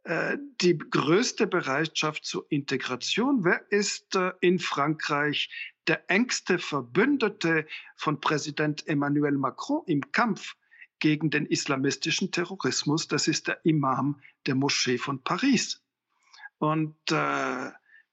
[0.04, 3.44] äh, die größte Bereitschaft zur Integration.
[3.44, 5.50] Wer ist äh, in Frankreich
[5.88, 7.66] der engste Verbündete
[7.96, 10.54] von Präsident Emmanuel Macron im Kampf
[11.06, 13.06] gegen den islamistischen Terrorismus.
[13.06, 15.80] Das ist der Imam der Moschee von Paris.
[16.58, 17.70] Und äh,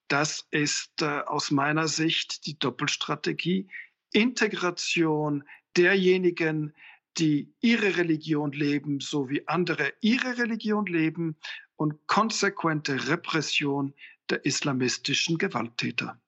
[0.09, 3.67] das ist äh, aus meiner Sicht die Doppelstrategie.
[4.11, 5.43] Integration
[5.75, 6.75] derjenigen,
[7.17, 11.35] die ihre Religion leben, so wie andere ihre Religion leben
[11.75, 13.95] und konsequente Repression
[14.29, 16.21] der islamistischen Gewalttäter.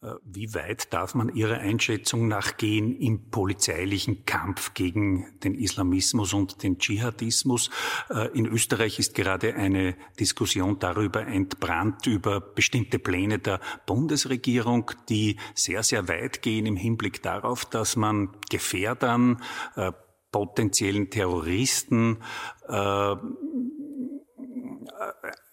[0.00, 6.34] Äh, wie weit darf man Ihrer Einschätzung nach gehen im polizeilichen Kampf gegen den Islamismus
[6.34, 7.70] und den Dschihadismus?
[8.08, 15.36] Äh, in Österreich ist gerade eine Diskussion darüber entbrannt, über bestimmte Pläne der Bundesregierung, die
[15.54, 19.42] sehr, sehr weit gehen im Hinblick darauf, dass man Gefährdern,
[19.74, 19.90] äh,
[20.30, 22.18] potenziellen Terroristen,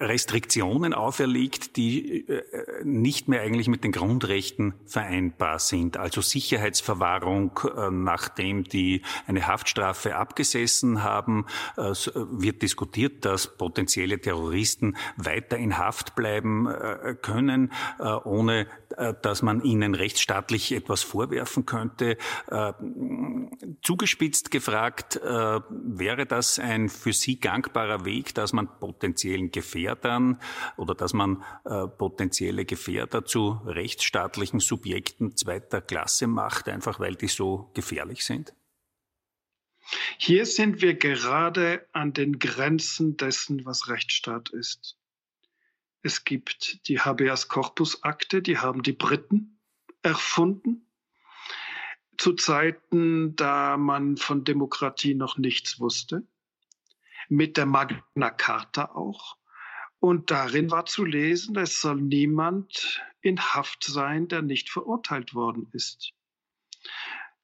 [0.05, 2.43] Restriktionen auferlegt, die äh,
[2.83, 5.97] nicht mehr eigentlich mit den Grundrechten vereinbar sind.
[5.97, 11.45] Also Sicherheitsverwahrung, äh, nachdem die eine Haftstrafe abgesessen haben,
[11.77, 11.93] äh,
[12.31, 16.67] wird diskutiert, dass potenzielle Terroristen weiter in Haft bleiben
[17.21, 17.71] können,
[18.23, 18.67] ohne
[19.21, 22.17] dass man ihnen rechtsstaatlich etwas vorwerfen könnte.
[23.81, 29.51] Zugespitzt gefragt, wäre das ein für Sie gangbarer Weg, dass man potenziellen
[29.95, 30.39] Gefährdern
[30.77, 37.27] oder dass man äh, potenzielle Gefährder zu rechtsstaatlichen Subjekten zweiter Klasse macht, einfach weil die
[37.27, 38.53] so gefährlich sind?
[40.17, 44.97] Hier sind wir gerade an den Grenzen dessen, was Rechtsstaat ist.
[46.01, 49.59] Es gibt die Habeas Corpus Akte, die haben die Briten
[50.01, 50.87] erfunden.
[52.17, 56.23] Zu Zeiten, da man von Demokratie noch nichts wusste
[57.29, 59.37] mit der Magna Carta auch.
[60.05, 65.67] Und darin war zu lesen, es soll niemand in Haft sein, der nicht verurteilt worden
[65.73, 66.13] ist.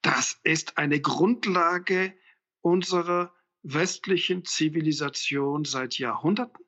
[0.03, 2.13] Das ist eine Grundlage
[2.61, 3.33] unserer
[3.63, 6.63] westlichen Zivilisation seit Jahrhunderten.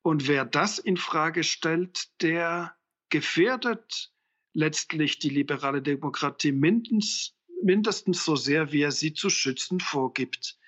[0.00, 2.74] Und wer das in Frage stellt, der
[3.10, 4.14] gefährdet
[4.54, 10.58] letztlich die liberale Demokratie mindestens, mindestens so sehr, wie er sie zu schützen vorgibt.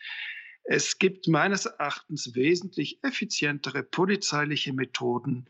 [0.71, 5.49] Es gibt meines Erachtens wesentlich effizientere polizeiliche Methoden,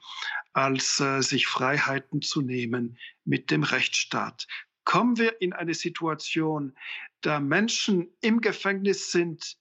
[0.53, 4.47] als äh, sich Freiheiten zu nehmen mit dem Rechtsstaat.
[4.85, 6.79] Kommen wir in eine Situation,
[7.21, 9.57] da Menschen im Gefängnis sind,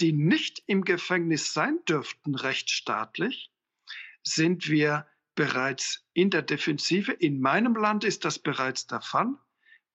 [0.00, 3.52] die nicht im Gefängnis sein dürften rechtsstaatlich,
[4.22, 7.12] sind wir bereits in der Defensive.
[7.12, 9.34] In meinem Land ist das bereits der Fall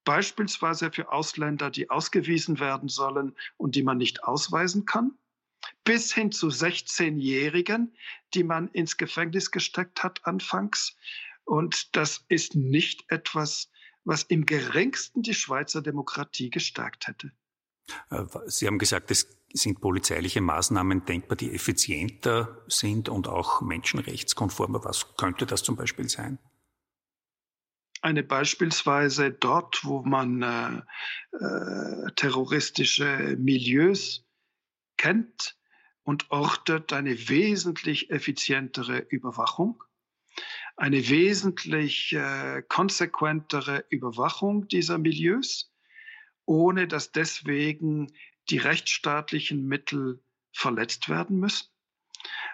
[0.07, 5.17] beispielsweise für Ausländer, die ausgewiesen werden sollen und die man nicht ausweisen kann,
[5.83, 7.93] bis hin zu 16-Jährigen,
[8.33, 10.95] die man ins Gefängnis gesteckt hat anfangs.
[11.43, 13.69] Und das ist nicht etwas,
[14.05, 17.33] was im geringsten die Schweizer Demokratie gestärkt hätte.
[18.09, 24.85] Äh, Sie haben gesagt, es sind polizeiliche Maßnahmen denkbar, die effizienter sind und auch menschenrechtskonformer.
[24.85, 26.39] Was könnte das zum Beispiel sein?
[28.01, 30.81] Eine beispielsweise dort, wo man äh,
[31.37, 34.25] äh, terroristische Milieus
[34.97, 35.57] kennt
[36.03, 39.83] und ortet, eine wesentlich effizientere Überwachung,
[40.75, 45.73] eine wesentlich äh, konsequentere Überwachung dieser Milieus,
[46.45, 48.13] ohne dass deswegen
[48.49, 50.23] die rechtsstaatlichen Mittel
[50.53, 51.67] verletzt werden müssen.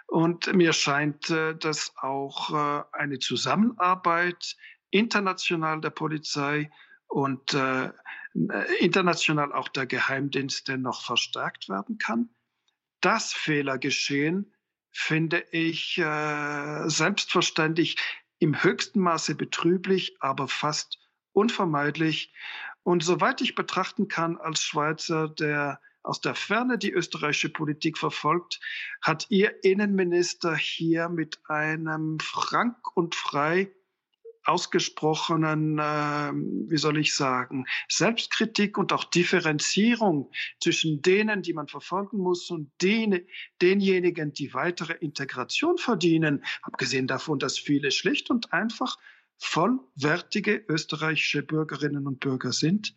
[0.07, 4.55] Und mir scheint, äh, dass auch äh, eine Zusammenarbeit
[4.93, 6.71] international der Polizei
[7.07, 7.91] und äh,
[8.79, 12.29] international auch der Geheimdienste noch verstärkt werden kann.
[13.01, 14.53] Das Fehlergeschehen
[14.91, 17.97] finde ich äh, selbstverständlich
[18.39, 20.99] im höchsten Maße betrüblich, aber fast
[21.31, 22.33] unvermeidlich.
[22.83, 28.59] Und soweit ich betrachten kann als Schweizer, der aus der Ferne die österreichische Politik verfolgt,
[29.01, 33.71] hat Ihr Innenminister hier mit einem frank und frei
[34.45, 36.31] ausgesprochenen, äh,
[36.69, 40.31] wie soll ich sagen, Selbstkritik und auch Differenzierung
[40.61, 43.25] zwischen denen, die man verfolgen muss und den,
[43.61, 48.97] denjenigen, die weitere Integration verdienen, abgesehen davon, dass viele schlicht und einfach
[49.37, 52.95] vollwertige österreichische Bürgerinnen und Bürger sind,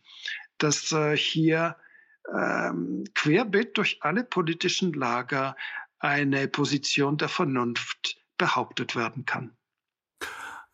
[0.58, 1.76] dass äh, hier
[2.32, 5.56] ähm, querbeet durch alle politischen Lager
[5.98, 9.56] eine Position der Vernunft behauptet werden kann.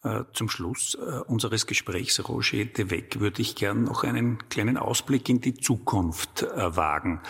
[0.05, 4.77] Äh, zum Schluss äh, unseres Gesprächs, Roger de Weck, würde ich gern noch einen kleinen
[4.77, 7.21] Ausblick in die Zukunft äh, wagen.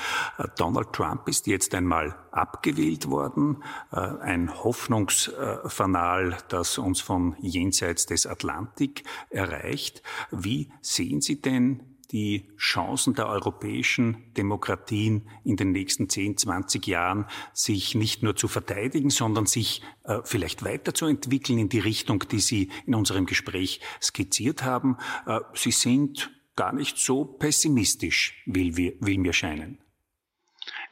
[0.57, 9.05] Donald Trump ist jetzt einmal abgewählt worden, ein Hoffnungsfanal, das uns von jenseits des Atlantik
[9.29, 10.03] erreicht.
[10.31, 17.27] Wie sehen Sie denn die Chancen der europäischen Demokratien in den nächsten 10, 20 Jahren,
[17.55, 22.71] sich nicht nur zu verteidigen, sondern sich äh, vielleicht weiterzuentwickeln in die Richtung, die Sie
[22.87, 24.99] in unserem Gespräch skizziert haben.
[25.27, 29.79] Äh, Sie sind gar nicht so pessimistisch, will, wir, will mir scheinen.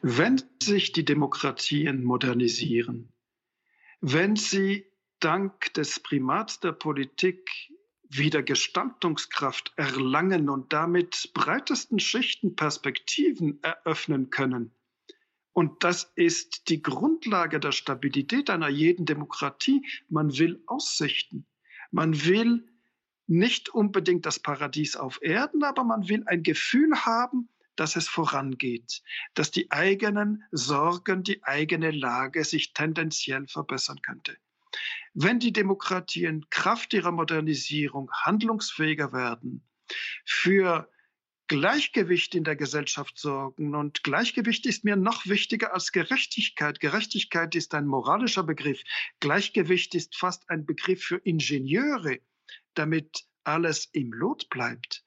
[0.01, 3.13] Wenn sich die Demokratien modernisieren,
[4.01, 4.87] wenn sie
[5.19, 7.49] dank des Primats der Politik
[8.17, 14.75] wieder Gestaltungskraft erlangen und damit breitesten Schichten Perspektiven eröffnen können.
[15.53, 19.85] Und das ist die Grundlage der Stabilität einer jeden Demokratie.
[20.09, 21.45] Man will Aussichten.
[21.91, 22.67] Man will
[23.27, 29.01] nicht unbedingt das Paradies auf Erden, aber man will ein Gefühl haben, dass es vorangeht,
[29.33, 34.37] dass die eigenen Sorgen, die eigene Lage sich tendenziell verbessern könnte.
[35.13, 39.63] Wenn die Demokratien Kraft ihrer Modernisierung handlungsfähiger werden,
[40.25, 40.89] für
[41.51, 43.75] Gleichgewicht in der Gesellschaft sorgen.
[43.75, 46.79] Und Gleichgewicht ist mir noch wichtiger als Gerechtigkeit.
[46.79, 48.81] Gerechtigkeit ist ein moralischer Begriff.
[49.19, 52.19] Gleichgewicht ist fast ein Begriff für Ingenieure,
[52.73, 55.03] damit alles im Lot bleibt.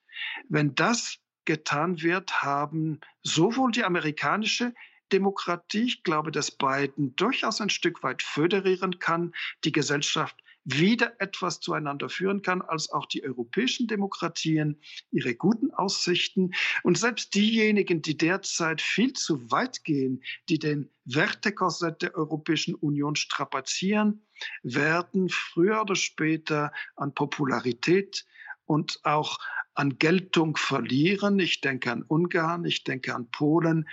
[0.51, 1.17] Wenn das
[1.47, 4.75] getan wird, haben sowohl die amerikanische
[5.13, 9.33] Demokratie, ich glaube, dass Biden durchaus ein Stück weit föderieren kann,
[9.65, 16.53] die Gesellschaft wieder etwas zueinander führen kann, als auch die europäischen Demokratien ihre guten Aussichten.
[16.83, 23.15] Und selbst diejenigen, die derzeit viel zu weit gehen, die den Wertekorsett der Europäischen Union
[23.15, 24.27] strapazieren,
[24.63, 28.25] werden früher oder später an Popularität
[28.65, 29.39] und auch
[29.75, 31.39] an Geltung verlieren.
[31.39, 33.87] Ich denke an Ungarn, ich denke an Polen.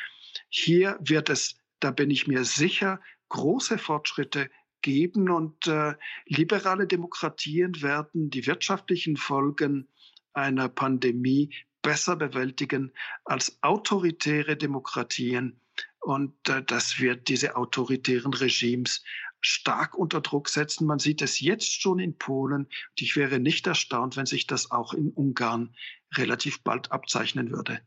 [0.50, 3.00] Hier wird es, da bin ich mir sicher,
[3.30, 4.50] große Fortschritte
[4.82, 5.94] geben und äh,
[6.26, 9.88] liberale Demokratien werden die wirtschaftlichen Folgen
[10.34, 12.92] einer Pandemie besser bewältigen
[13.26, 15.60] als autoritäre Demokratien.
[16.00, 19.04] Und äh, das wird diese autoritären Regimes
[19.40, 20.86] stark unter Druck setzen.
[20.86, 22.66] Man sieht es jetzt schon in Polen.
[22.66, 25.76] Und ich wäre nicht erstaunt, wenn sich das auch in Ungarn
[26.16, 27.82] relativ bald abzeichnen würde.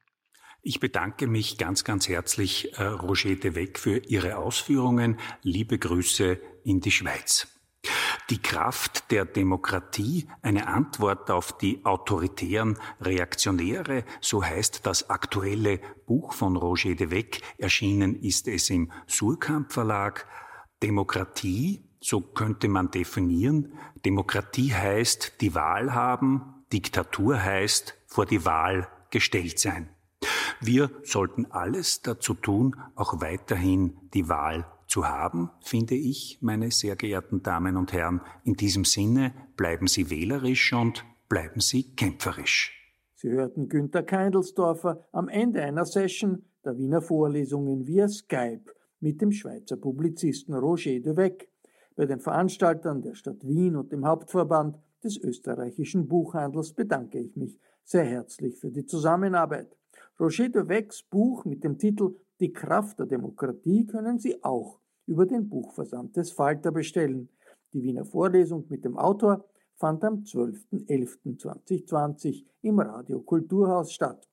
[0.67, 5.19] Ich bedanke mich ganz, ganz herzlich, äh, Roger de Weck, für Ihre Ausführungen.
[5.43, 7.47] Liebe Grüße in die Schweiz.
[8.31, 16.33] Die Kraft der Demokratie, eine Antwort auf die autoritären Reaktionäre, so heißt das aktuelle Buch
[16.33, 20.27] von Roger de Weck, erschienen ist es im Surkamp Verlag.
[20.83, 28.89] Demokratie, so könnte man definieren, Demokratie heißt die Wahl haben, Diktatur heißt vor die Wahl
[29.11, 29.94] gestellt sein.
[30.61, 36.97] Wir sollten alles dazu tun, auch weiterhin die Wahl zu haben, finde ich, meine sehr
[36.97, 38.21] geehrten Damen und Herren.
[38.45, 42.73] In diesem Sinne bleiben Sie wählerisch und bleiben Sie kämpferisch.
[43.15, 48.65] Sie hörten Günter Keindelsdorfer am Ende einer Session der Wiener Vorlesungen via Skype
[49.01, 51.49] mit dem Schweizer Publizisten Roger de Weck.
[51.97, 57.59] Bei den Veranstaltern der Stadt Wien und dem Hauptverband des österreichischen Buchhandels bedanke ich mich
[57.85, 59.77] sehr herzlich für die Zusammenarbeit.
[60.21, 65.27] Roger de Wecks Buch mit dem Titel Die Kraft der Demokratie können Sie auch über
[65.27, 67.29] den Buchversand des Falter bestellen.
[67.73, 74.29] Die Wiener Vorlesung mit dem Autor fand am 12.11.2020 im Radio Kulturhaus statt.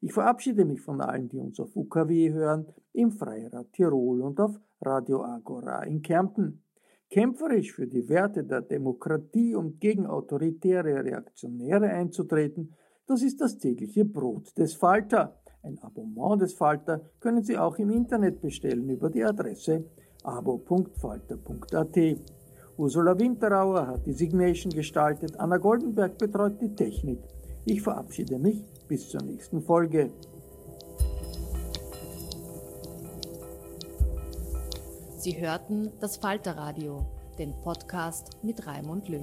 [0.00, 4.60] Ich verabschiede mich von allen, die uns auf UKW hören, im Freirad Tirol und auf
[4.82, 6.62] Radio Agora in Kärnten.
[7.10, 14.04] Kämpferisch für die Werte der Demokratie und gegen autoritäre Reaktionäre einzutreten, das ist das tägliche
[14.04, 15.38] Brot des Falter.
[15.62, 19.84] Ein Abonnement des Falter können Sie auch im Internet bestellen über die Adresse
[20.22, 21.98] abo.falter.at.
[22.76, 27.20] Ursula Winterauer hat die Signation gestaltet, Anna Goldenberg betreut die Technik.
[27.64, 30.10] Ich verabschiede mich bis zur nächsten Folge.
[35.16, 37.06] Sie hörten das Falterradio,
[37.38, 39.22] den Podcast mit Raimund Löw.